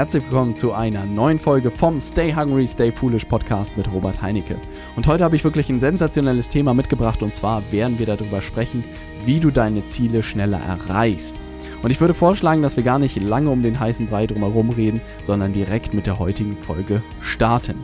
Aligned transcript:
herzlich 0.00 0.22
willkommen 0.22 0.56
zu 0.56 0.72
einer 0.72 1.04
neuen 1.04 1.38
Folge 1.38 1.70
vom 1.70 2.00
Stay 2.00 2.34
Hungry, 2.34 2.66
Stay 2.66 2.90
Foolish 2.90 3.26
Podcast 3.26 3.76
mit 3.76 3.92
Robert 3.92 4.22
Heinecke. 4.22 4.56
Und 4.96 5.06
heute 5.06 5.22
habe 5.22 5.36
ich 5.36 5.44
wirklich 5.44 5.68
ein 5.68 5.78
sensationelles 5.78 6.48
Thema 6.48 6.72
mitgebracht 6.72 7.22
und 7.22 7.34
zwar 7.34 7.62
werden 7.70 7.98
wir 7.98 8.06
darüber 8.06 8.40
sprechen, 8.40 8.82
wie 9.26 9.40
du 9.40 9.50
deine 9.50 9.84
Ziele 9.84 10.22
schneller 10.22 10.58
erreichst. 10.58 11.36
Und 11.82 11.90
ich 11.90 12.00
würde 12.00 12.14
vorschlagen, 12.14 12.62
dass 12.62 12.78
wir 12.78 12.82
gar 12.82 12.98
nicht 12.98 13.20
lange 13.20 13.50
um 13.50 13.62
den 13.62 13.78
heißen 13.78 14.06
Brei 14.06 14.26
drumherum 14.26 14.70
reden, 14.70 15.02
sondern 15.22 15.52
direkt 15.52 15.92
mit 15.92 16.06
der 16.06 16.18
heutigen 16.18 16.56
Folge 16.56 17.02
starten. 17.20 17.76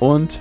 Und 0.00 0.40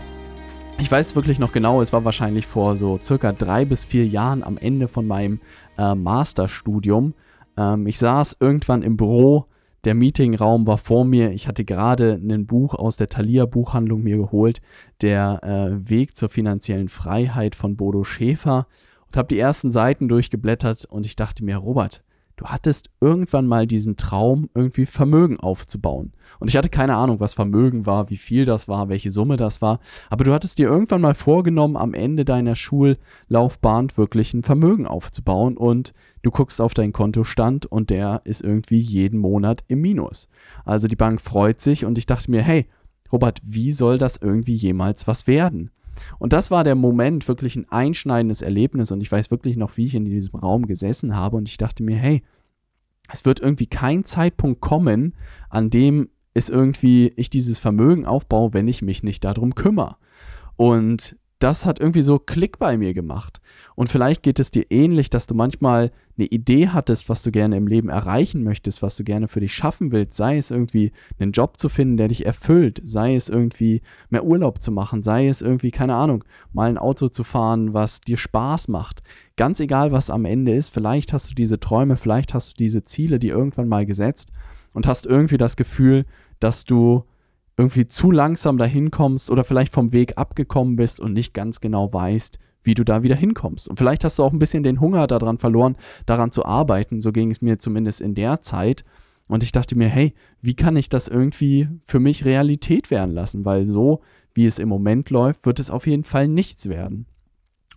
ich 0.80 0.92
weiß 0.92 1.16
wirklich 1.16 1.38
noch 1.38 1.52
genau, 1.52 1.80
es 1.80 1.94
war 1.94 2.06
wahrscheinlich 2.06 2.48
vor 2.48 2.76
so 2.76 3.00
circa 3.04 3.34
drei 3.34 3.66
bis 3.66 3.86
vier 3.86 4.08
Jahren 4.08 4.42
am 4.42 4.58
Ende 4.58 4.88
von 4.88 5.06
meinem 5.06 5.42
äh, 5.78 5.94
Masterstudium. 5.94 7.14
Ähm, 7.56 7.86
ich 7.86 8.00
saß 8.00 8.38
irgendwann 8.40 8.82
im 8.82 8.98
Büro 8.98 9.46
der 9.88 9.96
Meetingraum 9.96 10.68
war 10.68 10.78
vor 10.78 11.06
mir. 11.06 11.32
Ich 11.32 11.48
hatte 11.48 11.64
gerade 11.64 12.20
ein 12.22 12.46
Buch 12.46 12.74
aus 12.74 12.98
der 12.98 13.08
Thalia 13.08 13.46
Buchhandlung 13.46 14.04
mir 14.04 14.18
geholt, 14.18 14.60
der 15.00 15.42
äh, 15.44 15.90
Weg 15.90 16.14
zur 16.14 16.28
finanziellen 16.28 16.90
Freiheit 16.90 17.56
von 17.56 17.78
Bodo 17.78 18.04
Schäfer 18.04 18.68
und 19.06 19.16
habe 19.16 19.30
die 19.30 19.40
ersten 19.40 19.72
Seiten 19.72 20.10
durchgeblättert 20.10 20.84
und 20.84 21.06
ich 21.06 21.16
dachte 21.16 21.46
mir, 21.46 21.56
Robert, 21.56 22.04
du 22.38 22.46
hattest 22.46 22.90
irgendwann 23.02 23.48
mal 23.48 23.68
diesen 23.68 23.98
Traum, 23.98 24.50
irgendwie 24.54 24.86
Vermögen 24.86 25.40
aufzubauen. 25.40 26.14
Und 26.40 26.50
ich 26.50 26.56
hatte 26.56 26.70
keine 26.70 26.96
Ahnung, 26.96 27.20
was 27.20 27.34
Vermögen 27.34 27.86
war, 27.86 28.10
wie 28.10 28.18
viel 28.18 28.46
das 28.46 28.68
war, 28.68 28.90
welche 28.90 29.12
Summe 29.12 29.38
das 29.38 29.62
war. 29.62 29.80
Aber 30.10 30.24
du 30.24 30.34
hattest 30.34 30.60
dir 30.60 30.70
irgendwann 30.70 31.02
mal 31.02 31.16
vorgenommen, 31.16 31.76
am 31.76 31.94
Ende 31.94 32.26
deiner 32.26 32.56
Schullaufbahn 32.56 33.90
wirklich 33.96 34.34
ein 34.34 34.44
Vermögen 34.44 34.88
aufzubauen. 34.88 35.58
Und 35.58 35.94
du 36.22 36.32
guckst 36.32 36.62
auf 36.62 36.74
deinen 36.74 36.94
Kontostand 36.94 37.66
und 37.66 37.90
der 37.90 38.22
ist 38.24 38.44
irgendwie 38.44 38.80
jeden 38.80 39.20
Monat 39.20 39.64
im 39.68 39.82
Minus. 39.82 40.30
Also 40.64 40.88
die 40.88 40.96
Bank 40.96 41.20
freut 41.20 41.60
sich 41.60 41.86
und 41.86 41.98
ich 41.98 42.06
dachte 42.06 42.30
mir, 42.32 42.44
hey, 42.44 42.68
Robert, 43.12 43.40
wie 43.44 43.72
soll 43.72 43.98
das 43.98 44.18
irgendwie 44.18 44.56
jemals 44.56 45.08
was 45.08 45.28
werden? 45.28 45.72
Und 46.20 46.34
das 46.34 46.52
war 46.52 46.64
der 46.64 46.76
Moment, 46.76 47.28
wirklich 47.28 47.56
ein 47.56 47.70
einschneidendes 47.70 48.42
Erlebnis. 48.42 48.92
Und 48.92 49.02
ich 49.02 49.12
weiß 49.12 49.32
wirklich 49.32 49.58
noch, 49.58 49.78
wie 49.78 49.86
ich 49.86 49.96
in 49.96 50.06
diesem 50.06 50.40
Raum 50.40 50.68
gesessen 50.68 51.16
habe. 51.16 51.38
Und 51.38 51.50
ich 51.50 51.58
dachte 51.58 51.84
mir, 51.84 51.98
hey, 51.98 52.24
es 53.12 53.26
wird 53.26 53.40
irgendwie 53.40 53.68
kein 53.68 54.04
Zeitpunkt 54.04 54.62
kommen, 54.62 55.16
an 55.50 55.70
dem 55.70 56.10
es 56.34 56.50
irgendwie 56.50 57.14
ich 57.16 57.30
dieses 57.30 57.58
Vermögen 57.60 58.06
aufbaue, 58.06 58.54
wenn 58.54 58.68
ich 58.68 58.82
mich 58.82 59.02
nicht 59.02 59.24
darum 59.24 59.56
kümmere. 59.56 59.96
Und 60.56 61.18
das 61.40 61.66
hat 61.66 61.80
irgendwie 61.80 62.02
so 62.02 62.20
Klick 62.20 62.58
bei 62.58 62.78
mir 62.78 62.94
gemacht. 62.94 63.40
Und 63.76 63.90
vielleicht 63.90 64.24
geht 64.24 64.40
es 64.40 64.50
dir 64.50 64.66
ähnlich, 64.70 65.10
dass 65.10 65.28
du 65.28 65.36
manchmal 65.36 65.92
eine 66.18 66.28
Idee 66.28 66.70
hattest, 66.70 67.10
was 67.10 67.22
du 67.22 67.32
gerne 67.32 67.58
im 67.58 67.68
Leben 67.68 67.90
erreichen 67.90 68.44
möchtest, 68.44 68.82
was 68.82 68.96
du 68.96 69.04
gerne 69.04 69.28
für 69.28 69.40
dich 69.40 69.54
schaffen 69.54 69.92
willst, 69.92 70.18
sei 70.18 70.38
es 70.38 70.50
irgendwie 70.50 70.92
einen 71.20 71.32
Job 71.32 71.60
zu 71.60 71.70
finden, 71.70 71.98
der 71.98 72.08
dich 72.08 72.26
erfüllt, 72.26 72.82
sei 72.84 73.16
es 73.16 73.30
irgendwie 73.30 73.82
mehr 74.10 74.26
Urlaub 74.26 74.64
zu 74.64 74.72
machen, 74.72 75.04
sei 75.04 75.28
es 75.28 75.44
irgendwie, 75.44 75.70
keine 75.70 75.96
Ahnung, 75.96 76.24
mal 76.54 76.70
ein 76.70 76.80
Auto 76.80 77.10
zu 77.10 77.24
fahren, 77.24 77.74
was 77.74 78.02
dir 78.02 78.18
Spaß 78.18 78.68
macht. 78.68 79.04
Ganz 79.36 79.60
egal, 79.60 79.92
was 79.92 80.10
am 80.10 80.26
Ende 80.26 80.56
ist, 80.56 80.70
vielleicht 80.70 81.14
hast 81.14 81.30
du 81.30 81.36
diese 81.36 81.60
Träume, 81.60 81.98
vielleicht 81.98 82.34
hast 82.34 82.52
du 82.52 82.56
diese 82.58 82.84
Ziele, 82.84 83.20
die 83.20 83.30
irgendwann 83.30 83.68
mal 83.68 83.86
gesetzt 83.86 84.32
und 84.74 84.88
hast 84.88 85.06
irgendwie 85.06 85.38
das 85.38 85.56
Gefühl, 85.56 86.06
dass 86.40 86.66
du 86.66 87.04
irgendwie 87.58 87.88
zu 87.88 88.12
langsam 88.12 88.58
dahin 88.58 88.92
kommst 88.92 89.32
oder 89.32 89.44
vielleicht 89.44 89.72
vom 89.72 89.92
Weg 89.92 90.18
abgekommen 90.18 90.76
bist 90.76 91.00
und 91.00 91.14
nicht 91.14 91.34
ganz 91.34 91.60
genau 91.60 91.92
weißt, 91.92 92.38
wie 92.64 92.76
du 92.76 92.84
da 92.84 93.02
wieder 93.02 93.16
hinkommst. 93.16 93.68
Und 93.68 93.78
vielleicht 93.78 94.04
hast 94.04 94.20
du 94.20 94.24
auch 94.24 94.32
ein 94.32 94.40
bisschen 94.40 94.64
den 94.64 94.80
Hunger 94.80 95.08
daran 95.08 95.40
verloren, 95.40 95.76
daran 96.06 96.32
zu 96.32 96.46
arbeiten. 96.46 97.02
So 97.02 97.12
ging 97.12 97.32
es 97.32 97.42
mir 97.42 97.58
zumindest 97.58 98.02
in 98.02 98.14
der 98.14 98.42
Zeit. 98.42 98.84
Und 99.28 99.44
ich 99.44 99.52
dachte 99.52 99.76
mir, 99.76 99.90
hey, 99.90 100.14
wie 100.42 100.54
kann 100.54 100.78
ich 100.78 100.88
das 100.88 101.08
irgendwie 101.08 101.68
für 101.84 102.00
mich 102.00 102.26
Realität 102.26 102.92
werden 102.92 103.14
lassen? 103.14 103.44
Weil 103.44 103.66
so, 103.66 104.02
wie 104.34 104.46
es 104.46 104.60
im 104.60 104.70
Moment 104.70 105.10
läuft, 105.10 105.46
wird 105.46 105.60
es 105.60 105.70
auf 105.70 105.88
jeden 105.88 106.04
Fall 106.04 106.28
nichts 106.28 106.70
werden. 106.70 107.08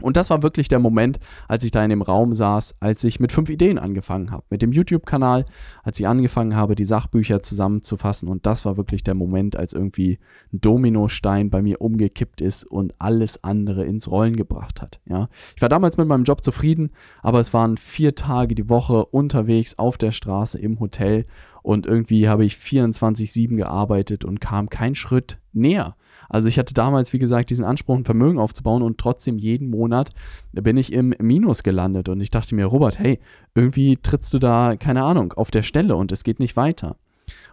Und 0.01 0.17
das 0.17 0.31
war 0.31 0.43
wirklich 0.43 0.69
der 0.69 0.79
Moment, 0.79 1.19
als 1.49 1.65
ich 1.65 1.71
da 1.71 1.83
in 1.83 1.91
dem 1.91 2.03
Raum 2.03 2.35
saß, 2.35 2.77
als 2.81 3.05
ich 3.05 3.21
mit 3.21 3.33
fünf 3.33 3.51
Ideen 3.51 3.79
angefangen 3.79 4.31
habe. 4.31 4.45
Mit 4.51 4.63
dem 4.63 4.73
YouTube-Kanal, 4.73 5.45
als 5.83 6.01
ich 6.01 6.07
angefangen 6.07 6.57
habe, 6.57 6.75
die 6.75 6.85
Sachbücher 6.85 7.43
zusammenzufassen. 7.43 8.29
Und 8.29 8.47
das 8.47 8.65
war 8.65 8.77
wirklich 8.77 9.05
der 9.05 9.15
Moment, 9.15 9.57
als 9.57 9.73
irgendwie 9.73 10.19
ein 10.53 10.61
Dominostein 10.61 11.51
bei 11.51 11.63
mir 11.63 11.81
umgekippt 11.81 12.41
ist 12.41 12.65
und 12.65 12.95
alles 12.99 13.45
andere 13.45 13.85
ins 13.85 14.11
Rollen 14.11 14.37
gebracht 14.37 14.81
hat. 14.83 15.01
Ja. 15.07 15.29
Ich 15.57 15.63
war 15.63 15.69
damals 15.69 15.97
mit 15.97 16.09
meinem 16.09 16.25
Job 16.25 16.45
zufrieden, 16.45 16.91
aber 17.23 17.41
es 17.41 17.53
waren 17.53 17.77
vier 17.77 18.15
Tage 18.15 18.55
die 18.55 18.69
Woche 18.69 19.05
unterwegs 19.07 19.79
auf 19.79 19.99
der 19.99 20.13
Straße 20.13 20.59
im 20.59 20.81
Hotel 20.81 21.27
und 21.63 21.87
irgendwie 21.87 22.29
habe 22.29 22.45
ich 22.45 22.55
24-7 22.55 23.57
gearbeitet 23.57 24.25
und 24.25 24.41
kam 24.41 24.71
kein 24.71 24.95
Schritt 24.95 25.39
näher. 25.53 25.97
Also 26.31 26.49
ich 26.49 26.59
hatte 26.59 26.73
damals, 26.73 27.13
wie 27.13 27.19
gesagt, 27.19 27.51
diesen 27.51 27.65
Anspruch, 27.65 27.97
ein 27.97 28.05
Vermögen 28.05 28.39
aufzubauen 28.39 28.83
und 28.83 28.99
trotzdem 28.99 29.37
jeden 29.37 29.69
Monat 29.69 30.11
bin 30.53 30.77
ich 30.77 30.93
im 30.93 31.13
Minus 31.19 31.63
gelandet. 31.63 32.09
Und 32.09 32.21
ich 32.21 32.31
dachte 32.31 32.55
mir, 32.55 32.67
Robert, 32.67 32.99
hey, 32.99 33.19
irgendwie 33.55 33.97
trittst 33.97 34.33
du 34.33 34.39
da, 34.39 34.77
keine 34.77 35.03
Ahnung, 35.03 35.33
auf 35.33 35.51
der 35.51 35.63
Stelle 35.63 35.97
und 35.97 36.13
es 36.13 36.25
geht 36.25 36.39
nicht 36.39 36.57
weiter. 36.57 36.97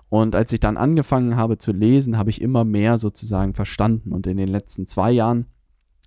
Und 0.10 0.36
als 0.36 0.54
ich 0.54 0.60
dann 0.60 0.78
angefangen 0.78 1.36
habe 1.36 1.58
zu 1.58 1.72
lesen, 1.72 2.18
habe 2.18 2.30
ich 2.30 2.42
immer 2.42 2.64
mehr 2.64 2.98
sozusagen 2.98 3.56
verstanden. 3.56 4.14
Und 4.14 4.28
in 4.28 4.38
den 4.38 4.48
letzten 4.48 4.86
zwei 4.86 5.12
Jahren 5.12 5.48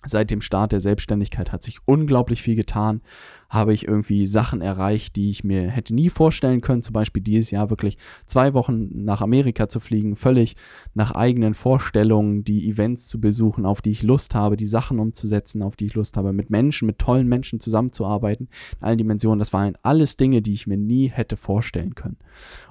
Seit 0.06 0.30
dem 0.30 0.40
Start 0.40 0.72
der 0.72 0.80
Selbstständigkeit 0.80 1.52
hat 1.52 1.62
sich 1.62 1.78
unglaublich 1.84 2.42
viel 2.42 2.56
getan. 2.56 3.02
Habe 3.50 3.74
ich 3.74 3.86
irgendwie 3.86 4.26
Sachen 4.26 4.62
erreicht, 4.62 5.16
die 5.16 5.28
ich 5.30 5.44
mir 5.44 5.68
hätte 5.68 5.94
nie 5.94 6.08
vorstellen 6.08 6.60
können. 6.60 6.82
Zum 6.82 6.92
Beispiel 6.92 7.22
dieses 7.22 7.50
Jahr 7.50 7.68
wirklich 7.68 7.98
zwei 8.24 8.54
Wochen 8.54 9.04
nach 9.04 9.20
Amerika 9.20 9.68
zu 9.68 9.80
fliegen, 9.80 10.16
völlig 10.16 10.56
nach 10.94 11.10
eigenen 11.10 11.54
Vorstellungen, 11.54 12.44
die 12.44 12.68
Events 12.68 13.08
zu 13.08 13.20
besuchen, 13.20 13.66
auf 13.66 13.82
die 13.82 13.90
ich 13.90 14.02
Lust 14.02 14.34
habe, 14.34 14.56
die 14.56 14.66
Sachen 14.66 15.00
umzusetzen, 15.00 15.62
auf 15.62 15.76
die 15.76 15.86
ich 15.86 15.94
Lust 15.94 16.16
habe, 16.16 16.32
mit 16.32 16.48
Menschen, 16.48 16.86
mit 16.86 16.98
tollen 16.98 17.26
Menschen 17.26 17.60
zusammenzuarbeiten, 17.60 18.48
in 18.78 18.86
allen 18.86 18.98
Dimensionen. 18.98 19.40
Das 19.40 19.52
waren 19.52 19.76
alles 19.82 20.16
Dinge, 20.16 20.40
die 20.40 20.54
ich 20.54 20.66
mir 20.66 20.78
nie 20.78 21.08
hätte 21.08 21.36
vorstellen 21.36 21.94
können. 21.94 22.18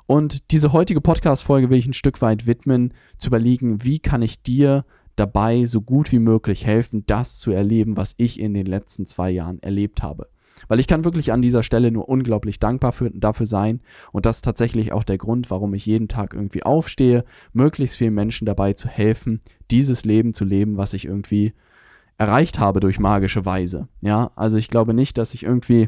Und 0.08 0.50
diese 0.52 0.74
heutige 0.74 1.02
Podcast-Folge 1.02 1.70
will 1.70 1.78
ich 1.78 1.86
ein 1.86 1.94
Stück 1.94 2.22
weit 2.22 2.48
widmen, 2.48 2.94
zu 3.18 3.28
überlegen, 3.28 3.84
wie 3.84 4.00
kann 4.00 4.24
ich 4.24 4.42
dir 4.42 4.86
dabei 5.20 5.66
so 5.66 5.82
gut 5.82 6.12
wie 6.12 6.20
möglich 6.20 6.66
helfen, 6.66 7.04
das 7.06 7.40
zu 7.40 7.52
erleben, 7.52 7.98
was 7.98 8.14
ich 8.18 8.40
in 8.40 8.54
den 8.54 8.66
letzten 8.66 9.06
zwei 9.06 9.30
Jahren 9.30 9.62
erlebt 9.62 10.02
habe. 10.02 10.28
Weil 10.68 10.80
ich 10.80 10.88
kann 10.88 11.06
wirklich 11.06 11.32
an 11.32 11.42
dieser 11.42 11.64
Stelle 11.64 11.92
nur 11.92 12.10
unglaublich 12.10 12.60
dankbar 12.60 12.92
für, 12.92 13.10
dafür 13.12 13.46
sein. 13.46 13.82
Und 14.12 14.26
das 14.26 14.38
ist 14.38 14.46
tatsächlich 14.46 14.92
auch 14.92 15.04
der 15.04 15.18
Grund, 15.18 15.50
warum 15.50 15.74
ich 15.74 15.86
jeden 15.86 16.08
Tag 16.08 16.34
irgendwie 16.34 16.64
aufstehe, 16.64 17.24
möglichst 17.54 17.98
vielen 17.98 18.14
Menschen 18.14 18.46
dabei 18.46 18.74
zu 18.74 18.88
helfen, 18.88 19.42
dieses 19.72 20.04
Leben 20.06 20.34
zu 20.34 20.44
leben, 20.44 20.78
was 20.78 20.94
ich 20.94 21.06
irgendwie 21.06 21.54
erreicht 22.18 22.60
habe 22.60 22.82
durch 22.82 23.00
magische 23.00 23.46
Weise. 23.46 23.88
Ja, 24.02 24.32
also 24.36 24.58
ich 24.58 24.68
glaube 24.68 24.94
nicht, 24.94 25.18
dass 25.18 25.34
ich 25.34 25.44
irgendwie 25.44 25.88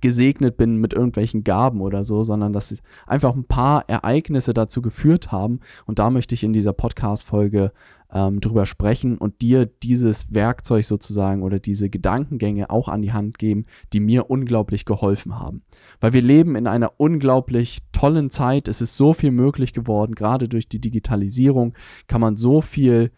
gesegnet 0.00 0.56
bin 0.56 0.76
mit 0.76 0.92
irgendwelchen 0.92 1.44
Gaben 1.44 1.80
oder 1.80 2.04
so, 2.04 2.22
sondern 2.22 2.52
dass 2.52 2.76
einfach 3.06 3.34
ein 3.34 3.44
paar 3.44 3.88
Ereignisse 3.88 4.54
dazu 4.54 4.82
geführt 4.82 5.30
haben. 5.32 5.60
Und 5.86 5.98
da 5.98 6.10
möchte 6.10 6.34
ich 6.34 6.44
in 6.44 6.52
dieser 6.52 6.72
Podcast-Folge 6.72 7.72
ähm, 8.12 8.40
drüber 8.40 8.66
sprechen 8.66 9.16
und 9.18 9.40
dir 9.40 9.66
dieses 9.66 10.32
Werkzeug 10.32 10.84
sozusagen 10.84 11.42
oder 11.42 11.58
diese 11.58 11.88
Gedankengänge 11.88 12.70
auch 12.70 12.88
an 12.88 13.00
die 13.00 13.12
Hand 13.12 13.38
geben, 13.38 13.66
die 13.92 14.00
mir 14.00 14.30
unglaublich 14.30 14.84
geholfen 14.84 15.38
haben. 15.38 15.62
Weil 16.00 16.12
wir 16.12 16.22
leben 16.22 16.56
in 16.56 16.66
einer 16.66 16.92
unglaublich 16.98 17.78
tollen 17.92 18.30
Zeit. 18.30 18.68
Es 18.68 18.80
ist 18.80 18.96
so 18.96 19.12
viel 19.12 19.30
möglich 19.30 19.72
geworden, 19.72 20.14
gerade 20.14 20.48
durch 20.48 20.68
die 20.68 20.80
Digitalisierung 20.80 21.74
kann 22.06 22.20
man 22.20 22.36
so 22.36 22.60
viel 22.60 23.10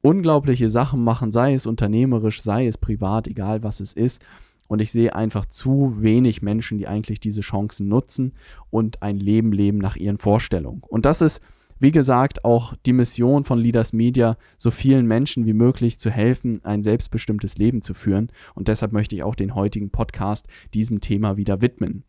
unglaubliche 0.00 0.70
Sachen 0.70 1.02
machen, 1.02 1.32
sei 1.32 1.54
es 1.54 1.66
unternehmerisch, 1.66 2.40
sei 2.40 2.66
es 2.66 2.78
privat, 2.78 3.26
egal 3.26 3.62
was 3.62 3.80
es 3.80 3.92
ist. 3.92 4.22
Und 4.68 4.80
ich 4.80 4.92
sehe 4.92 5.14
einfach 5.16 5.44
zu 5.46 6.00
wenig 6.00 6.42
Menschen, 6.42 6.78
die 6.78 6.86
eigentlich 6.86 7.20
diese 7.20 7.40
Chancen 7.40 7.88
nutzen 7.88 8.34
und 8.70 9.02
ein 9.02 9.18
Leben 9.18 9.52
leben 9.52 9.78
nach 9.78 9.96
ihren 9.96 10.18
Vorstellungen. 10.18 10.82
Und 10.86 11.04
das 11.04 11.20
ist 11.20 11.40
wie 11.80 11.92
gesagt, 11.92 12.44
auch 12.44 12.74
die 12.86 12.92
Mission 12.92 13.44
von 13.44 13.58
Leaders 13.58 13.92
Media, 13.92 14.36
so 14.56 14.70
vielen 14.70 15.06
Menschen 15.06 15.46
wie 15.46 15.52
möglich 15.52 15.98
zu 15.98 16.10
helfen, 16.10 16.60
ein 16.64 16.82
selbstbestimmtes 16.82 17.56
Leben 17.56 17.82
zu 17.82 17.94
führen. 17.94 18.32
Und 18.54 18.66
deshalb 18.68 18.92
möchte 18.92 19.14
ich 19.14 19.22
auch 19.22 19.36
den 19.36 19.54
heutigen 19.54 19.90
Podcast 19.90 20.48
diesem 20.74 21.00
Thema 21.00 21.36
wieder 21.36 21.62
widmen. 21.62 22.04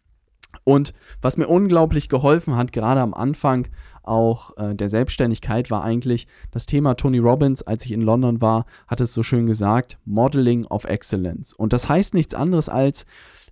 Und 0.64 0.94
was 1.22 1.38
mir 1.38 1.48
unglaublich 1.48 2.10
geholfen 2.10 2.56
hat, 2.56 2.72
gerade 2.72 3.02
am 3.02 3.14
Anfang 3.14 3.68
auch 4.04 4.58
äh, 4.58 4.76
der 4.76 4.90
Selbstständigkeit, 4.90 5.70
war 5.72 5.84
eigentlich 5.84 6.28
das 6.52 6.66
Thema 6.66 6.96
Tony 6.96 7.20
Robbins, 7.20 7.62
als 7.64 7.86
ich 7.86 7.92
in 7.92 8.02
London 8.02 8.42
war, 8.42 8.66
hat 8.88 9.02
es 9.02 9.14
so 9.14 9.24
schön 9.24 9.46
gesagt, 9.46 9.98
Modeling 10.06 10.66
of 10.66 10.86
Excellence. 10.86 11.54
Und 11.54 11.74
das 11.74 11.90
heißt 11.90 12.14
nichts 12.14 12.34
anderes 12.34 12.70
als, 12.70 13.06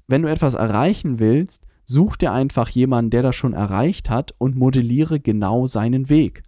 wenn 0.07 0.21
du 0.21 0.29
etwas 0.29 0.53
erreichen 0.53 1.19
willst, 1.19 1.67
Such 1.89 2.17
dir 2.17 2.33
einfach 2.33 2.67
jemanden, 2.67 3.11
der 3.11 3.23
das 3.23 3.37
schon 3.37 3.53
erreicht 3.53 4.09
hat 4.09 4.35
und 4.37 4.57
modelliere 4.57 5.21
genau 5.21 5.67
seinen 5.67 6.09
Weg. 6.09 6.43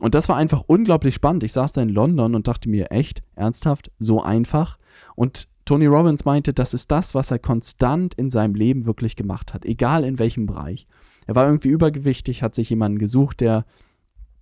Und 0.00 0.16
das 0.16 0.28
war 0.28 0.36
einfach 0.36 0.64
unglaublich 0.66 1.14
spannend. 1.14 1.44
Ich 1.44 1.52
saß 1.52 1.72
da 1.72 1.80
in 1.80 1.90
London 1.90 2.34
und 2.34 2.48
dachte 2.48 2.68
mir, 2.68 2.90
echt, 2.90 3.22
ernsthaft, 3.36 3.92
so 4.00 4.20
einfach. 4.20 4.78
Und 5.14 5.46
Tony 5.70 5.86
Robbins 5.86 6.24
meinte, 6.24 6.52
das 6.52 6.74
ist 6.74 6.90
das, 6.90 7.14
was 7.14 7.30
er 7.30 7.38
konstant 7.38 8.14
in 8.14 8.28
seinem 8.28 8.56
Leben 8.56 8.86
wirklich 8.86 9.14
gemacht 9.14 9.54
hat, 9.54 9.64
egal 9.64 10.02
in 10.02 10.18
welchem 10.18 10.46
Bereich. 10.46 10.88
Er 11.28 11.36
war 11.36 11.46
irgendwie 11.46 11.68
übergewichtig, 11.68 12.42
hat 12.42 12.56
sich 12.56 12.70
jemanden 12.70 12.98
gesucht, 12.98 13.40
der 13.40 13.64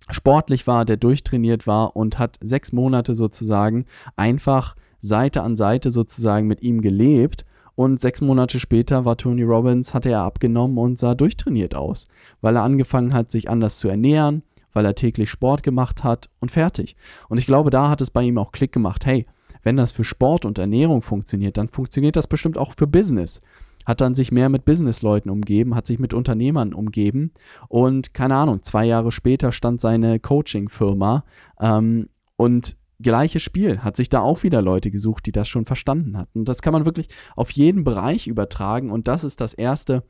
sportlich 0.09 0.65
war, 0.65 0.85
der 0.85 0.97
durchtrainiert 0.97 1.67
war 1.67 1.95
und 1.95 2.17
hat 2.17 2.39
sechs 2.41 2.71
Monate 2.71 3.13
sozusagen 3.13 3.85
einfach 4.15 4.75
Seite 5.01 5.43
an 5.43 5.55
Seite 5.55 5.91
sozusagen 5.91 6.47
mit 6.47 6.63
ihm 6.63 6.81
gelebt. 6.81 7.45
Und 7.75 7.99
sechs 7.99 8.21
Monate 8.21 8.59
später 8.59 9.05
war 9.05 9.15
Tony 9.15 9.43
Robbins, 9.43 9.93
hatte 9.93 10.09
er 10.09 10.23
abgenommen 10.23 10.79
und 10.79 10.97
sah 10.97 11.13
durchtrainiert 11.13 11.75
aus, 11.75 12.07
weil 12.41 12.55
er 12.55 12.63
angefangen 12.63 13.13
hat, 13.13 13.29
sich 13.29 13.51
anders 13.51 13.77
zu 13.77 13.87
ernähren, 13.87 14.41
weil 14.73 14.83
er 14.83 14.95
täglich 14.95 15.29
Sport 15.29 15.61
gemacht 15.61 16.03
hat 16.03 16.31
und 16.39 16.49
fertig. 16.49 16.95
Und 17.27 17.37
ich 17.37 17.45
glaube, 17.45 17.69
da 17.69 17.87
hat 17.87 18.01
es 18.01 18.09
bei 18.09 18.23
ihm 18.23 18.39
auch 18.39 18.51
Klick 18.51 18.71
gemacht. 18.71 19.05
Hey, 19.05 19.27
wenn 19.63 19.77
das 19.77 19.91
für 19.91 20.03
Sport 20.03 20.45
und 20.45 20.57
Ernährung 20.57 21.01
funktioniert, 21.01 21.57
dann 21.57 21.67
funktioniert 21.67 22.15
das 22.15 22.27
bestimmt 22.27 22.57
auch 22.57 22.73
für 22.77 22.87
Business 22.87 23.41
hat 23.85 24.01
dann 24.01 24.15
sich 24.15 24.31
mehr 24.31 24.49
mit 24.49 24.65
Businessleuten 24.65 25.31
umgeben, 25.31 25.75
hat 25.75 25.87
sich 25.87 25.99
mit 25.99 26.13
Unternehmern 26.13 26.73
umgeben 26.73 27.31
und 27.67 28.13
keine 28.13 28.35
Ahnung, 28.35 28.61
zwei 28.61 28.85
Jahre 28.85 29.11
später 29.11 29.51
stand 29.51 29.81
seine 29.81 30.19
Coaching-Firma 30.19 31.23
ähm, 31.59 32.09
und 32.35 32.77
gleiches 32.99 33.41
Spiel, 33.41 33.79
hat 33.79 33.95
sich 33.95 34.09
da 34.09 34.19
auch 34.19 34.43
wieder 34.43 34.61
Leute 34.61 34.91
gesucht, 34.91 35.25
die 35.25 35.31
das 35.31 35.47
schon 35.47 35.65
verstanden 35.65 36.17
hatten. 36.17 36.45
Das 36.45 36.61
kann 36.61 36.73
man 36.73 36.85
wirklich 36.85 37.07
auf 37.35 37.49
jeden 37.51 37.83
Bereich 37.83 38.27
übertragen 38.27 38.91
und 38.91 39.07
das 39.07 39.23
ist 39.23 39.41
das 39.41 39.53
Erste, 39.53 40.03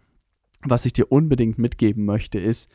was 0.64 0.86
ich 0.86 0.94
dir 0.94 1.12
unbedingt 1.12 1.58
mitgeben 1.58 2.04
möchte, 2.04 2.40
ist, 2.40 2.70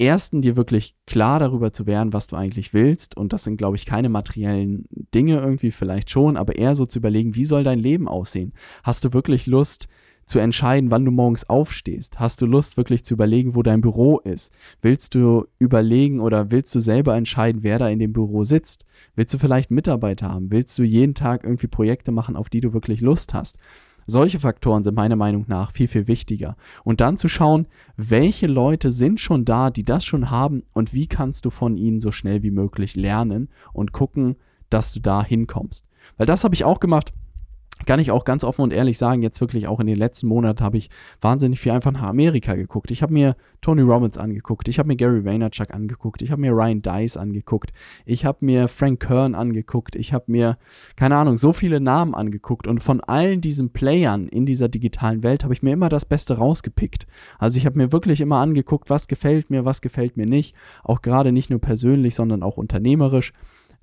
ersten 0.00 0.42
dir 0.42 0.56
wirklich 0.56 0.96
klar 1.06 1.38
darüber 1.38 1.72
zu 1.72 1.86
werden, 1.86 2.12
was 2.12 2.26
du 2.26 2.36
eigentlich 2.36 2.72
willst. 2.72 3.16
Und 3.16 3.32
das 3.32 3.44
sind, 3.44 3.56
glaube 3.56 3.76
ich, 3.76 3.86
keine 3.86 4.08
materiellen 4.08 4.86
Dinge 5.14 5.38
irgendwie, 5.38 5.70
vielleicht 5.70 6.10
schon, 6.10 6.36
aber 6.36 6.56
eher 6.56 6.74
so 6.74 6.86
zu 6.86 6.98
überlegen, 6.98 7.34
wie 7.34 7.44
soll 7.44 7.64
dein 7.64 7.78
Leben 7.78 8.08
aussehen? 8.08 8.52
Hast 8.82 9.04
du 9.04 9.12
wirklich 9.12 9.46
Lust, 9.46 9.88
zu 10.30 10.38
entscheiden, 10.38 10.92
wann 10.92 11.04
du 11.04 11.10
morgens 11.10 11.50
aufstehst? 11.50 12.20
Hast 12.20 12.40
du 12.40 12.46
Lust, 12.46 12.76
wirklich 12.76 13.04
zu 13.04 13.14
überlegen, 13.14 13.56
wo 13.56 13.64
dein 13.64 13.80
Büro 13.80 14.20
ist? 14.20 14.52
Willst 14.80 15.16
du 15.16 15.46
überlegen 15.58 16.20
oder 16.20 16.52
willst 16.52 16.72
du 16.74 16.78
selber 16.78 17.16
entscheiden, 17.16 17.64
wer 17.64 17.80
da 17.80 17.88
in 17.88 17.98
dem 17.98 18.12
Büro 18.12 18.44
sitzt? 18.44 18.86
Willst 19.16 19.34
du 19.34 19.38
vielleicht 19.38 19.72
Mitarbeiter 19.72 20.28
haben? 20.28 20.52
Willst 20.52 20.78
du 20.78 20.84
jeden 20.84 21.14
Tag 21.14 21.42
irgendwie 21.42 21.66
Projekte 21.66 22.12
machen, 22.12 22.36
auf 22.36 22.48
die 22.48 22.60
du 22.60 22.72
wirklich 22.72 23.00
Lust 23.00 23.34
hast? 23.34 23.58
Solche 24.10 24.40
Faktoren 24.40 24.82
sind 24.82 24.96
meiner 24.96 25.14
Meinung 25.14 25.44
nach 25.46 25.70
viel, 25.70 25.86
viel 25.86 26.08
wichtiger. 26.08 26.56
Und 26.82 27.00
dann 27.00 27.16
zu 27.16 27.28
schauen, 27.28 27.68
welche 27.96 28.48
Leute 28.48 28.90
sind 28.90 29.20
schon 29.20 29.44
da, 29.44 29.70
die 29.70 29.84
das 29.84 30.04
schon 30.04 30.30
haben 30.30 30.64
und 30.72 30.92
wie 30.92 31.06
kannst 31.06 31.44
du 31.44 31.50
von 31.50 31.76
ihnen 31.76 32.00
so 32.00 32.10
schnell 32.10 32.42
wie 32.42 32.50
möglich 32.50 32.96
lernen 32.96 33.48
und 33.72 33.92
gucken, 33.92 34.34
dass 34.68 34.92
du 34.92 34.98
da 34.98 35.24
hinkommst. 35.24 35.86
Weil 36.16 36.26
das 36.26 36.42
habe 36.42 36.56
ich 36.56 36.64
auch 36.64 36.80
gemacht 36.80 37.12
kann 37.86 38.00
ich 38.00 38.10
auch 38.10 38.24
ganz 38.24 38.44
offen 38.44 38.62
und 38.62 38.72
ehrlich 38.72 38.98
sagen, 38.98 39.22
jetzt 39.22 39.40
wirklich 39.40 39.66
auch 39.66 39.80
in 39.80 39.86
den 39.86 39.96
letzten 39.96 40.26
Monaten 40.26 40.62
habe 40.62 40.76
ich 40.76 40.90
wahnsinnig 41.20 41.60
viel 41.60 41.72
einfach 41.72 41.92
nach 41.92 42.02
Amerika 42.02 42.54
geguckt. 42.54 42.90
Ich 42.90 43.02
habe 43.02 43.12
mir 43.12 43.36
Tony 43.60 43.82
Robbins 43.82 44.18
angeguckt, 44.18 44.68
ich 44.68 44.78
habe 44.78 44.88
mir 44.88 44.96
Gary 44.96 45.24
Vaynerchuk 45.24 45.74
angeguckt, 45.74 46.22
ich 46.22 46.30
habe 46.30 46.40
mir 46.40 46.52
Ryan 46.52 46.82
Dice 46.82 47.16
angeguckt, 47.16 47.72
ich 48.04 48.24
habe 48.24 48.44
mir 48.44 48.68
Frank 48.68 49.00
Kern 49.00 49.34
angeguckt, 49.34 49.96
ich 49.96 50.12
habe 50.12 50.24
mir, 50.28 50.58
keine 50.96 51.16
Ahnung, 51.16 51.36
so 51.36 51.52
viele 51.52 51.80
Namen 51.80 52.14
angeguckt 52.14 52.66
und 52.66 52.80
von 52.82 53.00
allen 53.00 53.40
diesen 53.40 53.70
Playern 53.72 54.28
in 54.28 54.46
dieser 54.46 54.68
digitalen 54.68 55.22
Welt 55.22 55.44
habe 55.44 55.54
ich 55.54 55.62
mir 55.62 55.72
immer 55.72 55.88
das 55.88 56.04
Beste 56.04 56.38
rausgepickt. 56.38 57.06
Also 57.38 57.58
ich 57.58 57.66
habe 57.66 57.78
mir 57.78 57.92
wirklich 57.92 58.20
immer 58.20 58.38
angeguckt, 58.38 58.90
was 58.90 59.08
gefällt 59.08 59.50
mir, 59.50 59.64
was 59.64 59.80
gefällt 59.80 60.16
mir 60.16 60.26
nicht, 60.26 60.54
auch 60.82 61.02
gerade 61.02 61.32
nicht 61.32 61.50
nur 61.50 61.60
persönlich, 61.60 62.14
sondern 62.14 62.42
auch 62.42 62.56
unternehmerisch. 62.56 63.32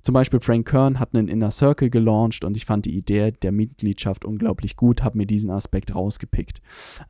Zum 0.02 0.12
Beispiel 0.12 0.40
Frank 0.40 0.68
Kern 0.68 0.98
hat 0.98 1.14
einen 1.14 1.28
Inner 1.28 1.50
Circle 1.50 1.90
gelauncht 1.90 2.44
und 2.44 2.56
ich 2.56 2.64
fand 2.64 2.86
die 2.86 2.96
Idee 2.96 3.32
der 3.32 3.52
Mitgliedschaft 3.52 4.24
unglaublich 4.24 4.76
gut, 4.76 5.02
habe 5.02 5.18
mir 5.18 5.26
diesen 5.26 5.50
Aspekt 5.50 5.94
rausgepickt. 5.94 6.60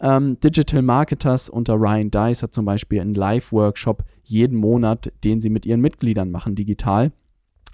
Ähm, 0.01 0.41
Digital 0.41 0.83
Marketers 0.83 1.49
unter 1.49 1.75
Ryan 1.75 2.11
Dice 2.11 2.43
hat 2.43 2.55
zum 2.55 2.65
Beispiel 2.65 3.01
einen 3.01 3.15
Live-Workshop 3.15 4.05
jeden 4.25 4.59
Monat, 4.59 5.13
den 5.25 5.41
sie 5.41 5.51
mit 5.51 5.65
ihren 5.65 5.81
Mitgliedern 5.81 6.31
machen, 6.31 6.55
digital 6.55 7.13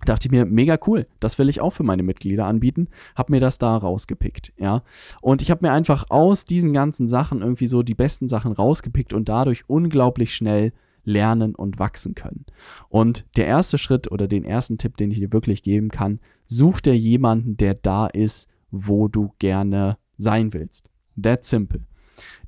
dachte 0.05 0.29
ich 0.29 0.33
mir, 0.33 0.45
mega 0.45 0.79
cool, 0.87 1.07
das 1.21 1.39
will 1.39 1.49
ich 1.49 1.61
auch 1.61 1.71
für 1.71 1.83
meine 1.83 2.03
Mitglieder 2.03 2.47
anbieten, 2.47 2.89
habe 3.15 3.33
mir 3.33 3.41
das 3.41 3.59
da 3.59 3.77
rausgepickt, 3.77 4.53
ja. 4.57 4.83
Und 5.21 5.43
ich 5.43 5.51
habe 5.51 5.67
mir 5.67 5.73
einfach 5.73 6.07
aus 6.11 6.45
diesen 6.45 6.73
ganzen 6.73 7.09
Sachen 7.09 7.41
irgendwie 7.41 7.67
so 7.67 7.83
die 7.83 7.95
besten 7.95 8.29
Sachen 8.29 8.53
rausgepickt 8.53 9.13
und 9.13 9.29
dadurch 9.29 9.69
unglaublich 9.69 10.35
schnell 10.35 10.73
lernen 11.05 11.55
und 11.55 11.79
wachsen 11.79 12.15
können. 12.15 12.45
Und 12.89 13.27
der 13.37 13.47
erste 13.47 13.79
Schritt 13.79 14.11
oder 14.11 14.27
den 14.27 14.45
ersten 14.45 14.79
Tipp, 14.79 14.97
den 14.97 15.11
ich 15.11 15.19
dir 15.19 15.33
wirklich 15.33 15.63
geben 15.63 15.89
kann, 15.89 16.21
such 16.47 16.81
dir 16.81 16.97
jemanden, 16.97 17.57
der 17.57 17.75
da 17.75 18.07
ist, 18.07 18.49
wo 18.71 19.09
du 19.09 19.33
gerne 19.39 19.99
sein 20.19 20.53
willst. 20.53 20.89
That's 21.21 21.51
simple. 21.51 21.81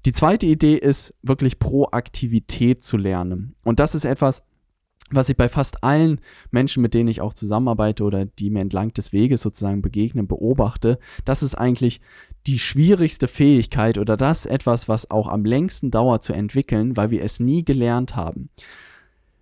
Die 0.04 0.12
zweite 0.12 0.46
Idee 0.46 0.76
ist 0.76 1.14
wirklich 1.22 1.58
Proaktivität 1.58 2.84
zu 2.84 2.96
lernen. 2.96 3.54
Und 3.64 3.80
das 3.80 3.94
ist 3.94 4.04
etwas, 4.04 4.42
was 5.10 5.28
ich 5.28 5.36
bei 5.36 5.48
fast 5.48 5.84
allen 5.84 6.20
Menschen, 6.50 6.82
mit 6.82 6.94
denen 6.94 7.08
ich 7.08 7.20
auch 7.20 7.32
zusammenarbeite 7.32 8.02
oder 8.02 8.24
die 8.24 8.50
mir 8.50 8.60
entlang 8.60 8.92
des 8.92 9.12
Weges 9.12 9.40
sozusagen 9.40 9.82
begegnen, 9.82 10.26
beobachte, 10.26 10.98
das 11.24 11.42
ist 11.42 11.54
eigentlich 11.54 12.00
die 12.46 12.58
schwierigste 12.58 13.28
Fähigkeit 13.28 13.98
oder 13.98 14.16
das 14.16 14.46
etwas, 14.46 14.88
was 14.88 15.10
auch 15.10 15.28
am 15.28 15.44
längsten 15.44 15.90
dauert 15.90 16.22
zu 16.22 16.32
entwickeln, 16.32 16.96
weil 16.96 17.10
wir 17.10 17.22
es 17.22 17.40
nie 17.40 17.64
gelernt 17.64 18.14
haben. 18.14 18.50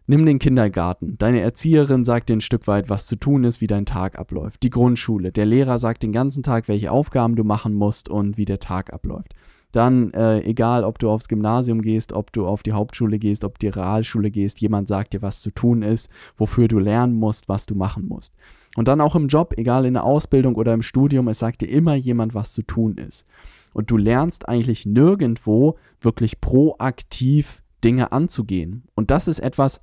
Nimm 0.07 0.27
den 0.27 0.39
Kindergarten. 0.39 1.17
Deine 1.17 1.41
Erzieherin 1.41 2.05
sagt 2.05 2.29
dir 2.29 2.37
ein 2.37 2.43
Stück 2.43 2.67
weit, 2.67 2.91
was 2.91 3.07
zu 3.07 3.17
tun 3.17 3.45
ist, 3.45 3.63
wie 3.63 3.67
dein 3.67 3.87
Tag 3.87 4.19
abläuft. 4.19 4.63
Die 4.63 4.69
Grundschule. 4.69 5.33
Der 5.33 5.47
Lehrer 5.47 5.79
sagt 5.79 6.03
den 6.03 6.13
ganzen 6.13 6.43
Tag, 6.43 6.69
welche 6.69 6.93
Aufgaben 6.93 7.37
du 7.37 7.45
machen 7.45 7.73
musst 7.73 8.11
und 8.11 8.37
wie 8.37 8.45
der 8.45 8.59
Tag 8.59 8.93
abläuft. 8.93 9.35
Dann, 9.73 10.13
äh, 10.13 10.41
egal 10.43 10.85
ob 10.85 10.99
du 10.99 11.11
aufs 11.11 11.29
Gymnasium 11.29 11.81
gehst, 11.81 12.13
ob 12.13 12.33
du 12.33 12.47
auf 12.47 12.63
die 12.63 12.73
Hauptschule 12.73 13.19
gehst, 13.19 13.45
ob 13.45 13.59
die 13.59 13.69
Realschule 13.69 14.31
gehst, 14.31 14.61
jemand 14.61 14.89
sagt 14.89 15.15
dir, 15.15 15.23
was 15.23 15.41
zu 15.41 15.51
tun 15.51 15.83
ist, 15.83 16.11
wofür 16.37 16.69
du 16.69 16.79
lernen 16.79 17.15
musst, 17.19 17.49
was 17.49 17.67
du 17.67 17.75
machen 17.75 18.07
musst. 18.07 18.35
Und 18.77 18.89
dann 18.89 19.01
auch 19.01 19.15
im 19.15 19.29
Job, 19.29 19.55
egal 19.57 19.85
in 19.85 19.95
der 19.95 20.05
Ausbildung 20.05 20.57
oder 20.57 20.75
im 20.75 20.83
Studium, 20.83 21.29
es 21.29 21.39
sagt 21.39 21.61
dir 21.61 21.69
immer 21.69 21.95
jemand, 21.95 22.35
was 22.35 22.53
zu 22.53 22.63
tun 22.63 22.97
ist. 22.97 23.25
Und 23.73 23.91
du 23.91 23.97
lernst 23.97 24.49
eigentlich 24.49 24.87
nirgendwo 24.87 25.77
wirklich 26.01 26.41
proaktiv 26.41 27.63
Dinge 27.83 28.13
anzugehen. 28.13 28.85
Und 28.95 29.11
das 29.11 29.29
ist 29.29 29.41
etwas, 29.41 29.81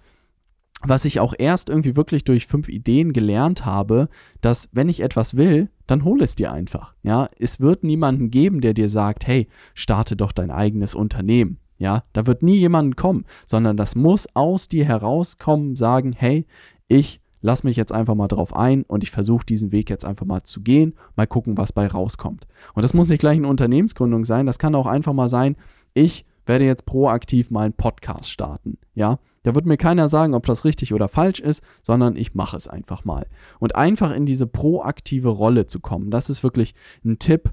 was 0.83 1.05
ich 1.05 1.19
auch 1.19 1.33
erst 1.37 1.69
irgendwie 1.69 1.95
wirklich 1.95 2.23
durch 2.23 2.47
fünf 2.47 2.67
Ideen 2.67 3.13
gelernt 3.13 3.65
habe, 3.65 4.09
dass 4.41 4.67
wenn 4.71 4.89
ich 4.89 5.01
etwas 5.01 5.37
will, 5.37 5.69
dann 5.85 6.03
hole 6.03 6.23
es 6.23 6.35
dir 6.35 6.51
einfach. 6.51 6.95
Ja, 7.03 7.29
es 7.37 7.59
wird 7.59 7.83
niemanden 7.83 8.31
geben, 8.31 8.61
der 8.61 8.73
dir 8.73 8.89
sagt, 8.89 9.27
hey, 9.27 9.47
starte 9.75 10.15
doch 10.15 10.31
dein 10.31 10.51
eigenes 10.51 10.95
Unternehmen. 10.95 11.59
Ja, 11.77 12.03
da 12.13 12.27
wird 12.27 12.43
nie 12.43 12.57
jemand 12.57 12.95
kommen, 12.95 13.25
sondern 13.45 13.75
das 13.75 13.95
muss 13.95 14.27
aus 14.35 14.67
dir 14.67 14.85
herauskommen, 14.85 15.75
sagen, 15.75 16.13
hey, 16.15 16.45
ich 16.87 17.20
lass 17.41 17.63
mich 17.63 17.75
jetzt 17.75 17.91
einfach 17.91 18.15
mal 18.15 18.27
drauf 18.27 18.55
ein 18.55 18.83
und 18.83 19.03
ich 19.03 19.11
versuche 19.11 19.45
diesen 19.45 19.71
Weg 19.71 19.89
jetzt 19.89 20.05
einfach 20.05 20.25
mal 20.25 20.43
zu 20.43 20.61
gehen, 20.61 20.93
mal 21.15 21.27
gucken, 21.27 21.57
was 21.57 21.73
bei 21.73 21.87
rauskommt. 21.87 22.47
Und 22.73 22.83
das 22.83 22.93
muss 22.93 23.09
nicht 23.09 23.19
gleich 23.19 23.37
eine 23.37 23.47
Unternehmensgründung 23.47 24.25
sein, 24.25 24.45
das 24.45 24.59
kann 24.59 24.75
auch 24.75 24.87
einfach 24.87 25.13
mal 25.13 25.29
sein, 25.29 25.55
ich 25.93 26.25
werde 26.45 26.65
jetzt 26.65 26.85
proaktiv 26.85 27.51
mal 27.51 27.65
einen 27.65 27.73
Podcast 27.73 28.31
starten. 28.31 28.77
Ja, 28.93 29.19
da 29.43 29.55
wird 29.55 29.65
mir 29.65 29.77
keiner 29.77 30.07
sagen, 30.07 30.33
ob 30.33 30.45
das 30.45 30.65
richtig 30.65 30.93
oder 30.93 31.07
falsch 31.07 31.39
ist, 31.39 31.63
sondern 31.81 32.15
ich 32.15 32.35
mache 32.35 32.57
es 32.57 32.67
einfach 32.67 33.05
mal. 33.05 33.27
Und 33.59 33.75
einfach 33.75 34.11
in 34.11 34.25
diese 34.25 34.47
proaktive 34.47 35.29
Rolle 35.29 35.65
zu 35.67 35.79
kommen, 35.79 36.11
das 36.11 36.29
ist 36.29 36.43
wirklich 36.43 36.73
ein 37.03 37.19
Tipp, 37.19 37.51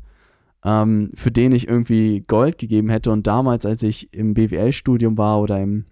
ähm, 0.65 1.11
für 1.15 1.31
den 1.31 1.53
ich 1.53 1.69
irgendwie 1.69 2.25
Gold 2.27 2.59
gegeben 2.59 2.91
hätte. 2.91 3.11
Und 3.11 3.27
damals, 3.27 3.65
als 3.65 3.83
ich 3.83 4.13
im 4.13 4.35
BWL-Studium 4.35 5.17
war 5.17 5.41
oder 5.41 5.61
im 5.61 5.87